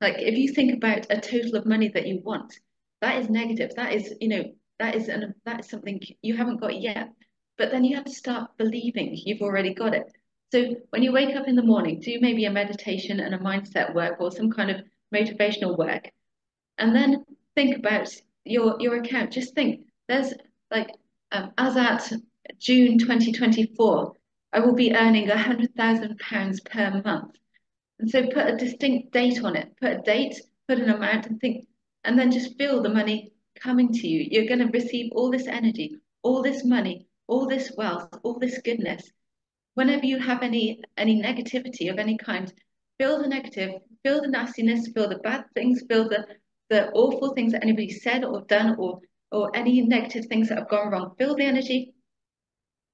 Like 0.00 0.16
if 0.18 0.36
you 0.36 0.52
think 0.52 0.74
about 0.74 1.06
a 1.10 1.20
total 1.20 1.56
of 1.56 1.66
money 1.66 1.88
that 1.88 2.06
you 2.06 2.20
want, 2.22 2.58
that 3.00 3.18
is 3.18 3.28
negative. 3.28 3.72
That 3.76 3.92
is, 3.92 4.14
you 4.20 4.28
know, 4.28 4.44
that 4.78 4.94
is 4.94 5.08
an 5.08 5.34
that 5.44 5.60
is 5.60 5.68
something 5.68 6.00
you 6.22 6.36
haven't 6.36 6.60
got 6.60 6.80
yet 6.80 7.10
but 7.56 7.70
then 7.70 7.84
you 7.84 7.96
have 7.96 8.04
to 8.04 8.12
start 8.12 8.50
believing 8.56 9.12
you've 9.12 9.42
already 9.42 9.74
got 9.74 9.92
it. 9.92 10.06
So 10.52 10.76
when 10.90 11.02
you 11.02 11.12
wake 11.12 11.36
up 11.36 11.48
in 11.48 11.56
the 11.56 11.62
morning 11.62 12.00
do 12.00 12.18
maybe 12.20 12.44
a 12.44 12.50
meditation 12.50 13.20
and 13.20 13.34
a 13.34 13.38
mindset 13.38 13.94
work 13.94 14.20
or 14.20 14.30
some 14.30 14.50
kind 14.50 14.70
of 14.70 14.82
motivational 15.14 15.76
work 15.76 16.10
and 16.78 16.94
then 16.94 17.24
think 17.54 17.76
about 17.76 18.08
your 18.44 18.76
your 18.80 18.96
account. 18.96 19.32
Just 19.32 19.54
think 19.54 19.86
there's 20.08 20.32
like 20.70 20.90
um, 21.32 21.52
as 21.58 21.76
at 21.76 22.10
june 22.58 22.98
2024 22.98 24.12
i 24.54 24.60
will 24.60 24.74
be 24.74 24.94
earning 24.94 25.28
a 25.28 25.36
hundred 25.36 25.74
thousand 25.74 26.18
pounds 26.18 26.60
per 26.60 27.02
month. 27.04 27.36
And 27.98 28.08
so 28.08 28.22
put 28.28 28.46
a 28.46 28.56
distinct 28.56 29.12
date 29.12 29.42
on 29.42 29.56
it. 29.56 29.76
Put 29.80 29.92
a 29.92 29.98
date 29.98 30.40
put 30.68 30.78
an 30.78 30.90
amount 30.90 31.26
and 31.26 31.40
think 31.40 31.66
and 32.04 32.18
then 32.18 32.30
just 32.30 32.56
feel 32.58 32.82
the 32.82 32.88
money 32.88 33.32
coming 33.62 33.92
to 33.92 34.08
you. 34.08 34.26
You're 34.30 34.48
going 34.48 34.66
to 34.66 34.78
receive 34.78 35.12
all 35.12 35.30
this 35.30 35.46
energy, 35.46 35.96
all 36.22 36.42
this 36.42 36.64
money, 36.64 37.06
all 37.26 37.46
this 37.46 37.72
wealth, 37.76 38.08
all 38.22 38.38
this 38.38 38.58
goodness. 38.64 39.10
Whenever 39.74 40.06
you 40.06 40.18
have 40.18 40.42
any 40.42 40.80
any 40.96 41.22
negativity 41.22 41.90
of 41.90 41.98
any 41.98 42.16
kind, 42.16 42.52
feel 42.98 43.22
the 43.22 43.28
negative, 43.28 43.80
feel 44.02 44.20
the 44.20 44.28
nastiness, 44.28 44.88
feel 44.88 45.08
the 45.08 45.18
bad 45.18 45.44
things, 45.54 45.84
feel 45.88 46.08
the 46.08 46.26
the 46.70 46.90
awful 46.90 47.34
things 47.34 47.52
that 47.52 47.62
anybody 47.62 47.90
said 47.90 48.24
or 48.24 48.42
done 48.42 48.76
or 48.78 49.00
or 49.30 49.54
any 49.54 49.82
negative 49.82 50.26
things 50.26 50.48
that 50.48 50.58
have 50.58 50.68
gone 50.68 50.90
wrong. 50.90 51.14
Feel 51.18 51.36
the 51.36 51.44
energy, 51.44 51.94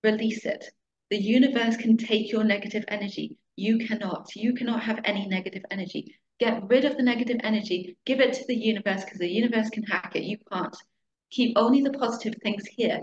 release 0.02 0.44
it. 0.44 0.64
The 1.10 1.22
universe 1.22 1.76
can 1.76 1.96
take 1.96 2.32
your 2.32 2.44
negative 2.44 2.84
energy. 2.88 3.36
You 3.56 3.78
cannot. 3.78 4.34
You 4.34 4.54
cannot 4.54 4.82
have 4.82 5.00
any 5.04 5.26
negative 5.26 5.64
energy. 5.70 6.16
Get 6.40 6.68
rid 6.68 6.84
of 6.84 6.96
the 6.96 7.02
negative 7.02 7.40
energy, 7.44 7.96
give 8.04 8.20
it 8.20 8.32
to 8.34 8.44
the 8.46 8.56
universe 8.56 9.04
because 9.04 9.18
the 9.18 9.28
universe 9.28 9.70
can 9.70 9.84
hack 9.84 10.16
it. 10.16 10.24
You 10.24 10.38
can't. 10.52 10.76
Keep 11.30 11.56
only 11.56 11.80
the 11.82 11.92
positive 11.92 12.34
things 12.42 12.66
here. 12.66 13.02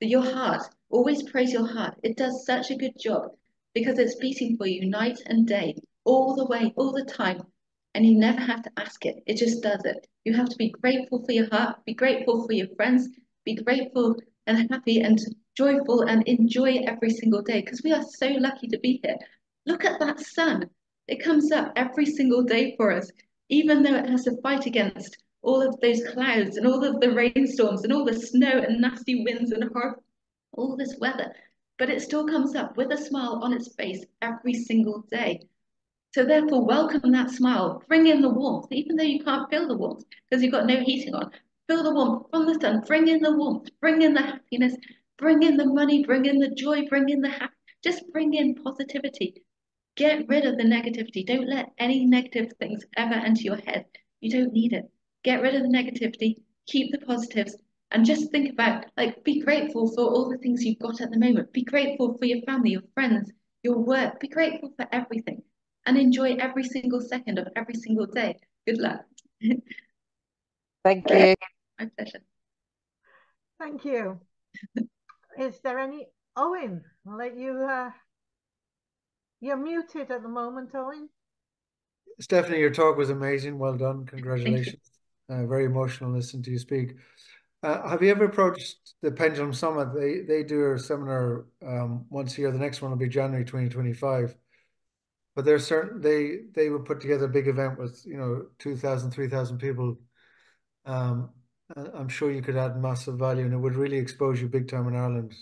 Your 0.00 0.22
heart, 0.22 0.62
always 0.88 1.22
praise 1.22 1.52
your 1.52 1.66
heart. 1.66 1.98
It 2.02 2.16
does 2.16 2.46
such 2.46 2.70
a 2.70 2.76
good 2.76 2.94
job 2.98 3.32
because 3.74 3.98
it's 3.98 4.16
beating 4.16 4.56
for 4.56 4.66
you 4.66 4.88
night 4.88 5.18
and 5.26 5.46
day, 5.46 5.74
all 6.04 6.34
the 6.34 6.46
way, 6.46 6.72
all 6.76 6.92
the 6.92 7.04
time. 7.04 7.42
And 7.94 8.06
you 8.06 8.18
never 8.18 8.40
have 8.40 8.62
to 8.62 8.72
ask 8.76 9.04
it, 9.04 9.22
it 9.26 9.36
just 9.36 9.62
does 9.62 9.84
it. 9.84 10.06
You 10.24 10.34
have 10.34 10.48
to 10.48 10.56
be 10.56 10.70
grateful 10.70 11.24
for 11.24 11.32
your 11.32 11.50
heart, 11.50 11.84
be 11.84 11.94
grateful 11.94 12.46
for 12.46 12.52
your 12.52 12.68
friends, 12.76 13.08
be 13.44 13.54
grateful 13.56 14.16
and 14.46 14.70
happy 14.70 15.00
and 15.00 15.18
joyful 15.54 16.02
and 16.02 16.26
enjoy 16.26 16.78
every 16.86 17.10
single 17.10 17.42
day 17.42 17.60
because 17.60 17.82
we 17.84 17.92
are 17.92 18.02
so 18.02 18.28
lucky 18.28 18.68
to 18.68 18.78
be 18.78 19.00
here. 19.02 19.16
Look 19.66 19.84
at 19.84 20.00
that 20.00 20.20
sun. 20.20 20.70
It 21.08 21.22
comes 21.22 21.50
up 21.50 21.72
every 21.76 22.06
single 22.06 22.42
day 22.42 22.74
for 22.76 22.92
us, 22.92 23.10
even 23.48 23.82
though 23.82 23.96
it 23.96 24.08
has 24.08 24.24
to 24.24 24.40
fight 24.42 24.66
against 24.66 25.18
all 25.42 25.62
of 25.62 25.80
those 25.80 26.06
clouds 26.08 26.56
and 26.56 26.66
all 26.66 26.84
of 26.84 27.00
the 27.00 27.12
rainstorms 27.12 27.84
and 27.84 27.92
all 27.92 28.04
the 28.04 28.14
snow 28.14 28.58
and 28.58 28.80
nasty 28.80 29.24
winds 29.24 29.52
and 29.52 29.70
all 30.52 30.76
this 30.76 30.96
weather. 31.00 31.34
But 31.78 31.90
it 31.90 32.02
still 32.02 32.26
comes 32.26 32.54
up 32.54 32.76
with 32.76 32.92
a 32.92 32.96
smile 32.96 33.40
on 33.42 33.52
its 33.52 33.74
face 33.74 34.04
every 34.20 34.54
single 34.54 35.04
day. 35.10 35.40
So 36.12 36.24
therefore, 36.24 36.66
welcome 36.66 37.12
that 37.12 37.30
smile. 37.30 37.82
Bring 37.86 38.08
in 38.08 38.20
the 38.20 38.28
warmth, 38.28 38.66
even 38.72 38.96
though 38.96 39.04
you 39.04 39.22
can't 39.22 39.48
feel 39.48 39.68
the 39.68 39.76
warmth 39.76 40.04
because 40.28 40.42
you've 40.42 40.52
got 40.52 40.66
no 40.66 40.80
heating 40.80 41.14
on. 41.14 41.30
Feel 41.68 41.84
the 41.84 41.94
warmth 41.94 42.26
from 42.30 42.46
the 42.46 42.58
sun. 42.60 42.82
Bring 42.86 43.06
in 43.06 43.20
the 43.20 43.32
warmth. 43.32 43.70
Bring 43.80 44.02
in 44.02 44.14
the 44.14 44.22
happiness. 44.22 44.76
Bring 45.18 45.42
in 45.44 45.56
the 45.56 45.66
money. 45.66 46.04
Bring 46.04 46.26
in 46.26 46.38
the 46.38 46.50
joy. 46.50 46.86
Bring 46.88 47.08
in 47.08 47.20
the 47.20 47.30
happy. 47.30 47.54
Just 47.84 48.10
bring 48.12 48.34
in 48.34 48.56
positivity. 48.56 49.42
Get 49.96 50.28
rid 50.28 50.46
of 50.46 50.56
the 50.56 50.64
negativity. 50.64 51.26
Don't 51.26 51.48
let 51.48 51.70
any 51.78 52.04
negative 52.04 52.52
things 52.58 52.84
ever 52.96 53.14
enter 53.14 53.42
your 53.42 53.56
head. 53.56 53.84
You 54.20 54.30
don't 54.30 54.52
need 54.52 54.72
it. 54.72 54.84
Get 55.24 55.42
rid 55.42 55.54
of 55.54 55.62
the 55.62 55.68
negativity. 55.68 56.36
Keep 56.66 56.92
the 56.92 57.04
positives. 57.06 57.56
And 57.90 58.06
just 58.06 58.30
think 58.30 58.52
about, 58.52 58.86
like, 58.96 59.24
be 59.24 59.40
grateful 59.40 59.92
for 59.92 60.02
all 60.02 60.30
the 60.30 60.38
things 60.38 60.64
you've 60.64 60.78
got 60.78 61.00
at 61.00 61.10
the 61.10 61.18
moment. 61.18 61.52
Be 61.52 61.64
grateful 61.64 62.16
for 62.16 62.24
your 62.24 62.40
family, 62.42 62.70
your 62.70 62.82
friends, 62.94 63.30
your 63.62 63.78
work. 63.78 64.20
Be 64.20 64.28
grateful 64.28 64.72
for 64.76 64.86
everything 64.92 65.42
and 65.86 65.98
enjoy 65.98 66.34
every 66.36 66.64
single 66.64 67.00
second 67.00 67.38
of 67.38 67.48
every 67.56 67.74
single 67.74 68.06
day. 68.06 68.36
Good 68.66 68.78
luck. 68.78 69.00
Thank 70.84 71.10
you. 71.10 71.34
My 71.78 71.90
pleasure. 71.96 72.20
Thank 73.58 73.84
you. 73.84 74.20
Is 75.38 75.58
there 75.64 75.78
any 75.78 76.06
Owen? 76.36 76.84
I'll 77.06 77.16
let 77.16 77.36
you. 77.36 77.64
Uh, 77.64 77.90
you're 79.40 79.56
muted 79.56 80.10
at 80.10 80.22
the 80.22 80.28
moment, 80.28 80.70
Owen. 80.74 81.08
Stephanie, 82.20 82.58
your 82.58 82.70
talk 82.70 82.96
was 82.96 83.10
amazing. 83.10 83.58
Well 83.58 83.76
done. 83.76 84.04
Congratulations. 84.06 84.76
Uh, 85.28 85.46
very 85.46 85.64
emotional 85.64 86.12
listening 86.12 86.42
to 86.42 86.50
you 86.50 86.58
speak. 86.58 86.96
Uh, 87.62 87.88
have 87.88 88.02
you 88.02 88.10
ever 88.10 88.24
approached 88.24 88.94
the 89.02 89.10
Pendulum 89.10 89.52
Summit? 89.52 89.94
They 89.94 90.20
they 90.20 90.42
do 90.42 90.72
a 90.72 90.78
seminar 90.78 91.46
um, 91.66 92.06
once 92.10 92.36
a 92.36 92.40
year. 92.42 92.50
The 92.50 92.58
next 92.58 92.82
one 92.82 92.90
will 92.90 92.98
be 92.98 93.08
January 93.08 93.44
2025. 93.44 94.34
But 95.36 95.44
they're 95.44 95.58
certain 95.58 96.00
they 96.00 96.40
they 96.54 96.68
would 96.70 96.84
put 96.84 97.00
together 97.00 97.26
a 97.26 97.28
big 97.28 97.48
event 97.48 97.78
with 97.78 98.02
you 98.04 98.16
know 98.16 98.46
2,000, 98.58 99.10
3,000 99.10 99.58
people. 99.58 99.98
Um, 100.84 101.30
I'm 101.76 102.08
sure 102.08 102.32
you 102.32 102.42
could 102.42 102.56
add 102.56 102.80
massive 102.80 103.18
value, 103.18 103.44
and 103.44 103.54
it 103.54 103.58
would 103.58 103.76
really 103.76 103.98
expose 103.98 104.40
you 104.40 104.48
big 104.48 104.68
time 104.68 104.88
in 104.88 104.96
Ireland 104.96 105.34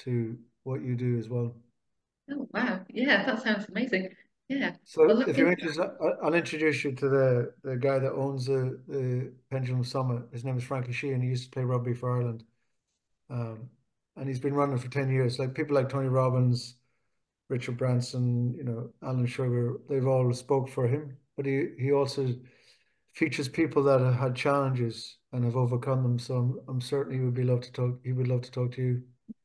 to 0.00 0.38
what 0.62 0.82
you 0.82 0.94
do 0.94 1.18
as 1.18 1.28
well. 1.28 1.56
Oh 2.32 2.48
wow! 2.52 2.84
Yeah, 2.88 3.24
that 3.26 3.42
sounds 3.42 3.68
amazing. 3.68 4.08
Yeah. 4.48 4.76
So 4.84 5.22
if 5.26 5.38
you're 5.38 5.50
interested, 5.50 5.88
I'll 6.22 6.34
introduce 6.34 6.84
you 6.84 6.92
to 6.92 7.08
the 7.08 7.54
the 7.62 7.76
guy 7.76 7.98
that 7.98 8.12
owns 8.12 8.46
the 8.46 8.80
the 8.88 9.32
Pendulum 9.50 9.84
Summit. 9.84 10.22
His 10.32 10.44
name 10.44 10.56
is 10.58 10.64
Frankie 10.64 10.92
Sheahan. 10.92 11.22
He 11.22 11.28
used 11.28 11.44
to 11.44 11.50
play 11.50 11.64
rugby 11.64 11.94
for 11.94 12.16
Ireland, 12.16 12.44
um, 13.30 13.70
and 14.16 14.28
he's 14.28 14.40
been 14.40 14.54
running 14.54 14.78
for 14.78 14.90
ten 14.90 15.10
years. 15.10 15.38
Like 15.38 15.54
people 15.54 15.76
like 15.76 15.88
Tony 15.90 16.08
Robbins, 16.08 16.76
Richard 17.50 17.78
Branson, 17.78 18.54
you 18.54 18.64
know, 18.64 18.90
Alan 19.02 19.26
Sugar. 19.26 19.78
They've 19.88 20.06
all 20.06 20.32
spoke 20.34 20.68
for 20.70 20.88
him, 20.88 21.18
but 21.36 21.46
he 21.46 21.68
he 21.78 21.92
also 21.92 22.28
features 23.14 23.48
people 23.48 23.82
that 23.84 24.00
have 24.00 24.16
had 24.16 24.36
challenges 24.36 25.18
and 25.32 25.44
have 25.44 25.56
overcome 25.56 26.02
them. 26.04 26.18
So 26.18 26.36
I'm, 26.36 26.60
I'm 26.68 26.80
certain 26.80 27.14
he 27.14 27.20
would 27.20 27.34
be 27.34 27.44
love 27.44 27.62
to 27.62 27.72
talk. 27.72 28.00
He 28.04 28.12
would 28.12 28.28
love 28.28 28.42
to 28.42 28.50
talk 28.52 28.72
to 28.72 28.82
you. 28.82 29.02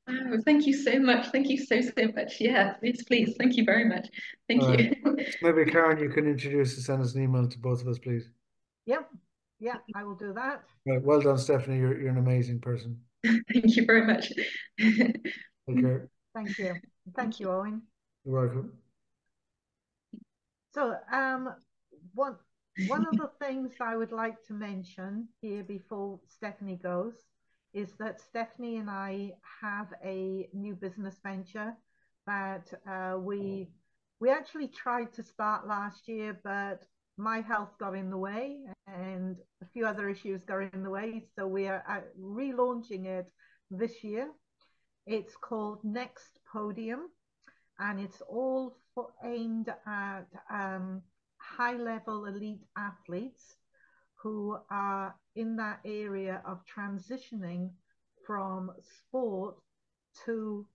Wow, 0.08 0.38
thank 0.46 0.66
you 0.66 0.74
so 0.74 1.00
much. 1.00 1.28
Thank 1.28 1.50
you 1.50 1.58
so, 1.58 1.82
so 1.82 2.08
much. 2.16 2.40
Yeah, 2.40 2.74
please, 2.74 3.04
please. 3.04 3.36
Thank 3.38 3.58
you 3.58 3.66
very 3.66 3.86
much. 3.86 4.08
Thank 4.48 4.64
All 4.64 4.80
you. 4.80 4.94
Right. 5.04 5.36
maybe 5.42 5.70
Karen, 5.70 6.00
you 6.00 6.10
can 6.10 6.28
introduce 6.28 6.76
and 6.76 6.84
send 6.84 7.02
us 7.02 7.14
an 7.14 7.24
email 7.24 7.48
to 7.48 7.60
both 7.60 7.82
of 7.82 7.88
us, 7.88 8.00
please. 8.00 8.30
Yep. 8.86 9.10
Yeah, 9.60 9.76
I 9.96 10.04
will 10.04 10.16
do 10.16 10.34
that. 10.34 10.64
Right. 10.86 11.02
Well 11.02 11.20
done, 11.20 11.38
Stephanie. 11.38 11.78
You're, 11.78 12.00
you're 12.00 12.12
an 12.12 12.18
amazing 12.18 12.62
person. 12.62 13.00
Thank 13.24 13.76
you 13.76 13.86
very 13.86 14.06
much. 14.06 14.32
Take 14.80 15.82
care. 15.82 16.10
Thank 16.36 16.58
you. 16.58 16.76
Thank 17.16 17.40
you, 17.40 17.52
Owen. 17.52 17.82
You're 18.24 18.46
welcome. 18.46 18.74
So, 20.74 20.96
um, 21.12 21.56
one 22.14 22.36
one 22.88 23.08
of 23.08 23.18
the 23.18 23.32
things 23.44 23.72
I 23.82 23.98
would 23.98 24.12
like 24.12 24.46
to 24.46 24.54
mention 24.54 25.28
here 25.42 25.64
before 25.64 26.20
Stephanie 26.28 26.80
goes 26.82 27.16
is 27.78 27.94
that 28.00 28.20
Stephanie 28.20 28.78
and 28.78 28.90
I 28.90 29.34
have 29.62 29.94
a 30.04 30.50
new 30.52 30.74
business 30.74 31.16
venture 31.24 31.74
that 32.26 32.74
uh, 32.90 33.18
we 33.20 33.70
we 34.20 34.32
actually 34.32 34.68
tried 34.68 35.14
to 35.14 35.24
start 35.24 35.68
last 35.68 36.08
year, 36.08 36.40
but 36.44 36.80
my 37.18 37.40
health 37.40 37.70
got 37.80 37.94
in 37.96 38.10
the 38.10 38.18
way 38.18 38.58
and 38.88 39.36
a 39.62 39.66
few 39.74 39.86
other 39.86 40.10
issues 40.10 40.44
got 40.44 40.74
in 40.74 40.82
the 40.82 40.90
way. 40.90 41.28
So 41.36 41.46
we 41.46 41.68
are 41.68 41.84
uh, 41.88 42.02
relaunching 42.20 43.06
it 43.06 43.28
this 43.70 44.04
year. 44.04 44.28
It's 45.06 45.36
called 45.36 45.80
Next 45.84 46.40
Podium, 46.52 47.02
and 47.78 48.00
it's 48.00 48.22
all 48.28 48.76
for, 48.96 49.10
aimed 49.24 49.70
at 49.86 50.26
um, 50.52 51.04
high 51.38 51.78
level 51.78 52.26
elite 52.26 52.66
athletes 52.76 53.56
who 54.28 54.58
are 54.70 55.16
in 55.38 55.56
that 55.56 55.80
area 55.86 56.42
of 56.46 56.60
transitioning 56.66 57.70
from 58.26 58.72
sport 58.82 59.56
to 60.26 60.66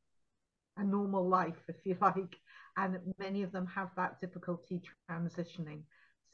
a 0.79 0.85
normal 0.85 1.29
life, 1.29 1.61
if 1.69 1.77
you 1.85 1.97
like. 2.01 2.38
And 2.79 2.99
many 3.19 3.43
of 3.43 3.53
them 3.53 3.67
have 3.67 3.91
that 3.97 4.21
difficulty 4.23 4.81
transitioning. 5.11 5.83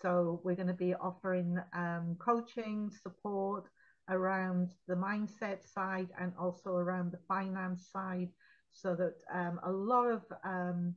So 0.01 0.41
we're 0.45 0.55
going 0.55 0.69
to 0.69 0.75
be 0.75 0.95
offering 0.95 1.59
um, 1.73 2.17
coaching, 2.21 2.93
support 3.03 3.65
around 4.09 4.71
the 4.87 4.95
mindset 4.95 5.69
side 5.69 6.11
and 6.21 6.33
also 6.39 6.77
around 6.77 7.11
the 7.11 7.19
finance 7.27 7.89
side 7.93 8.29
so 8.71 8.95
that 8.95 9.17
um, 9.35 9.59
a 9.65 9.73
lot 9.73 10.07
of 10.07 10.23
um, 10.45 10.95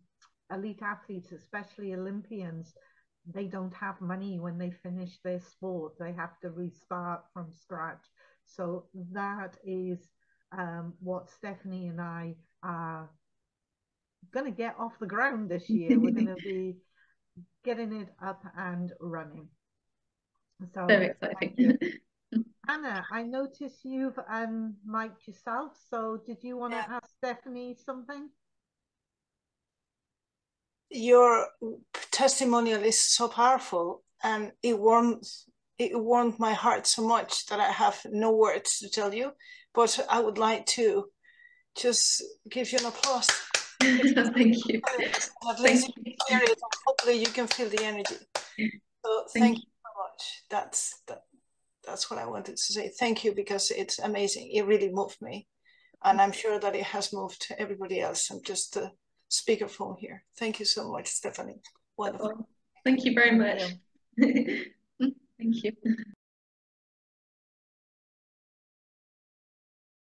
elite 0.53 0.83
athletes, 0.83 1.31
especially 1.31 1.95
Olympians, 1.95 2.75
they 3.25 3.45
don't 3.45 3.73
have 3.73 4.01
money 4.01 4.39
when 4.39 4.57
they 4.57 4.71
finish 4.71 5.19
their 5.23 5.39
sport. 5.39 5.93
They 5.99 6.13
have 6.13 6.39
to 6.41 6.49
restart 6.49 7.23
from 7.33 7.51
scratch. 7.51 8.03
So 8.45 8.85
that 9.11 9.57
is 9.63 9.99
um, 10.57 10.93
what 10.99 11.29
Stephanie 11.29 11.87
and 11.87 12.01
I 12.01 12.35
are 12.63 13.09
going 14.31 14.45
to 14.45 14.51
get 14.51 14.75
off 14.79 14.93
the 14.99 15.07
ground 15.07 15.49
this 15.49 15.69
year. 15.69 15.99
We're 15.99 16.11
going 16.11 16.27
to 16.27 16.35
be 16.35 16.77
getting 17.63 17.93
it 17.93 18.09
up 18.23 18.43
and 18.57 18.91
running. 18.99 19.47
So 20.73 20.85
very 20.85 21.07
exciting. 21.07 21.77
Anna, 22.69 23.03
I 23.11 23.23
notice 23.23 23.79
you've 23.83 24.17
um 24.29 24.75
mic'd 24.85 25.27
yourself. 25.27 25.73
So 25.89 26.21
did 26.25 26.37
you 26.43 26.57
want 26.57 26.73
to 26.73 26.77
yeah. 26.77 26.99
ask 27.01 27.09
Stephanie 27.17 27.75
something? 27.83 28.29
Your 30.91 31.47
testimonial 32.11 32.83
is 32.83 32.99
so 32.99 33.27
powerful 33.27 34.03
and 34.23 34.51
it 34.61 34.77
warms 34.77 35.45
it 35.79 35.99
warmed 35.99 36.37
my 36.37 36.53
heart 36.53 36.85
so 36.85 37.07
much 37.07 37.47
that 37.47 37.59
I 37.59 37.71
have 37.71 37.99
no 38.11 38.31
words 38.31 38.77
to 38.79 38.89
tell 38.89 39.11
you. 39.13 39.31
But 39.73 39.99
I 40.09 40.19
would 40.19 40.37
like 40.37 40.67
to 40.77 41.05
just 41.75 42.21
give 42.47 42.71
you 42.71 42.77
an 42.79 42.85
applause. 42.85 43.27
thank 43.81 44.67
you. 44.67 44.81
Thank 45.57 45.87
you. 46.29 46.55
Hopefully 46.85 47.17
you 47.17 47.25
can 47.25 47.47
feel 47.47 47.69
the 47.69 47.83
energy. 47.83 48.15
So 49.03 49.23
thank, 49.33 49.43
thank 49.43 49.57
you 49.57 49.63
so 49.63 50.03
much. 50.03 50.43
That's 50.51 51.01
that, 51.07 51.23
that's 51.83 52.11
what 52.11 52.19
I 52.19 52.27
wanted 52.27 52.57
to 52.57 52.73
say. 52.73 52.91
Thank 52.99 53.23
you 53.23 53.33
because 53.33 53.71
it's 53.71 53.97
amazing. 53.97 54.51
It 54.53 54.67
really 54.67 54.91
moved 54.91 55.19
me. 55.19 55.47
And 56.03 56.21
I'm 56.21 56.31
sure 56.31 56.59
that 56.59 56.75
it 56.75 56.83
has 56.83 57.11
moved 57.11 57.47
everybody 57.57 58.01
else. 58.01 58.29
I'm 58.29 58.43
just 58.43 58.77
uh, 58.77 58.89
speakerphone 59.31 59.97
here. 59.97 60.23
Thank 60.37 60.59
you 60.59 60.65
so 60.65 60.91
much, 60.91 61.07
Stephanie. 61.07 61.61
Wonderful. 61.97 62.47
Thank 62.83 63.05
you 63.05 63.13
very 63.13 63.31
much. 63.31 63.63
Thank 64.19 65.63
you. 65.63 65.71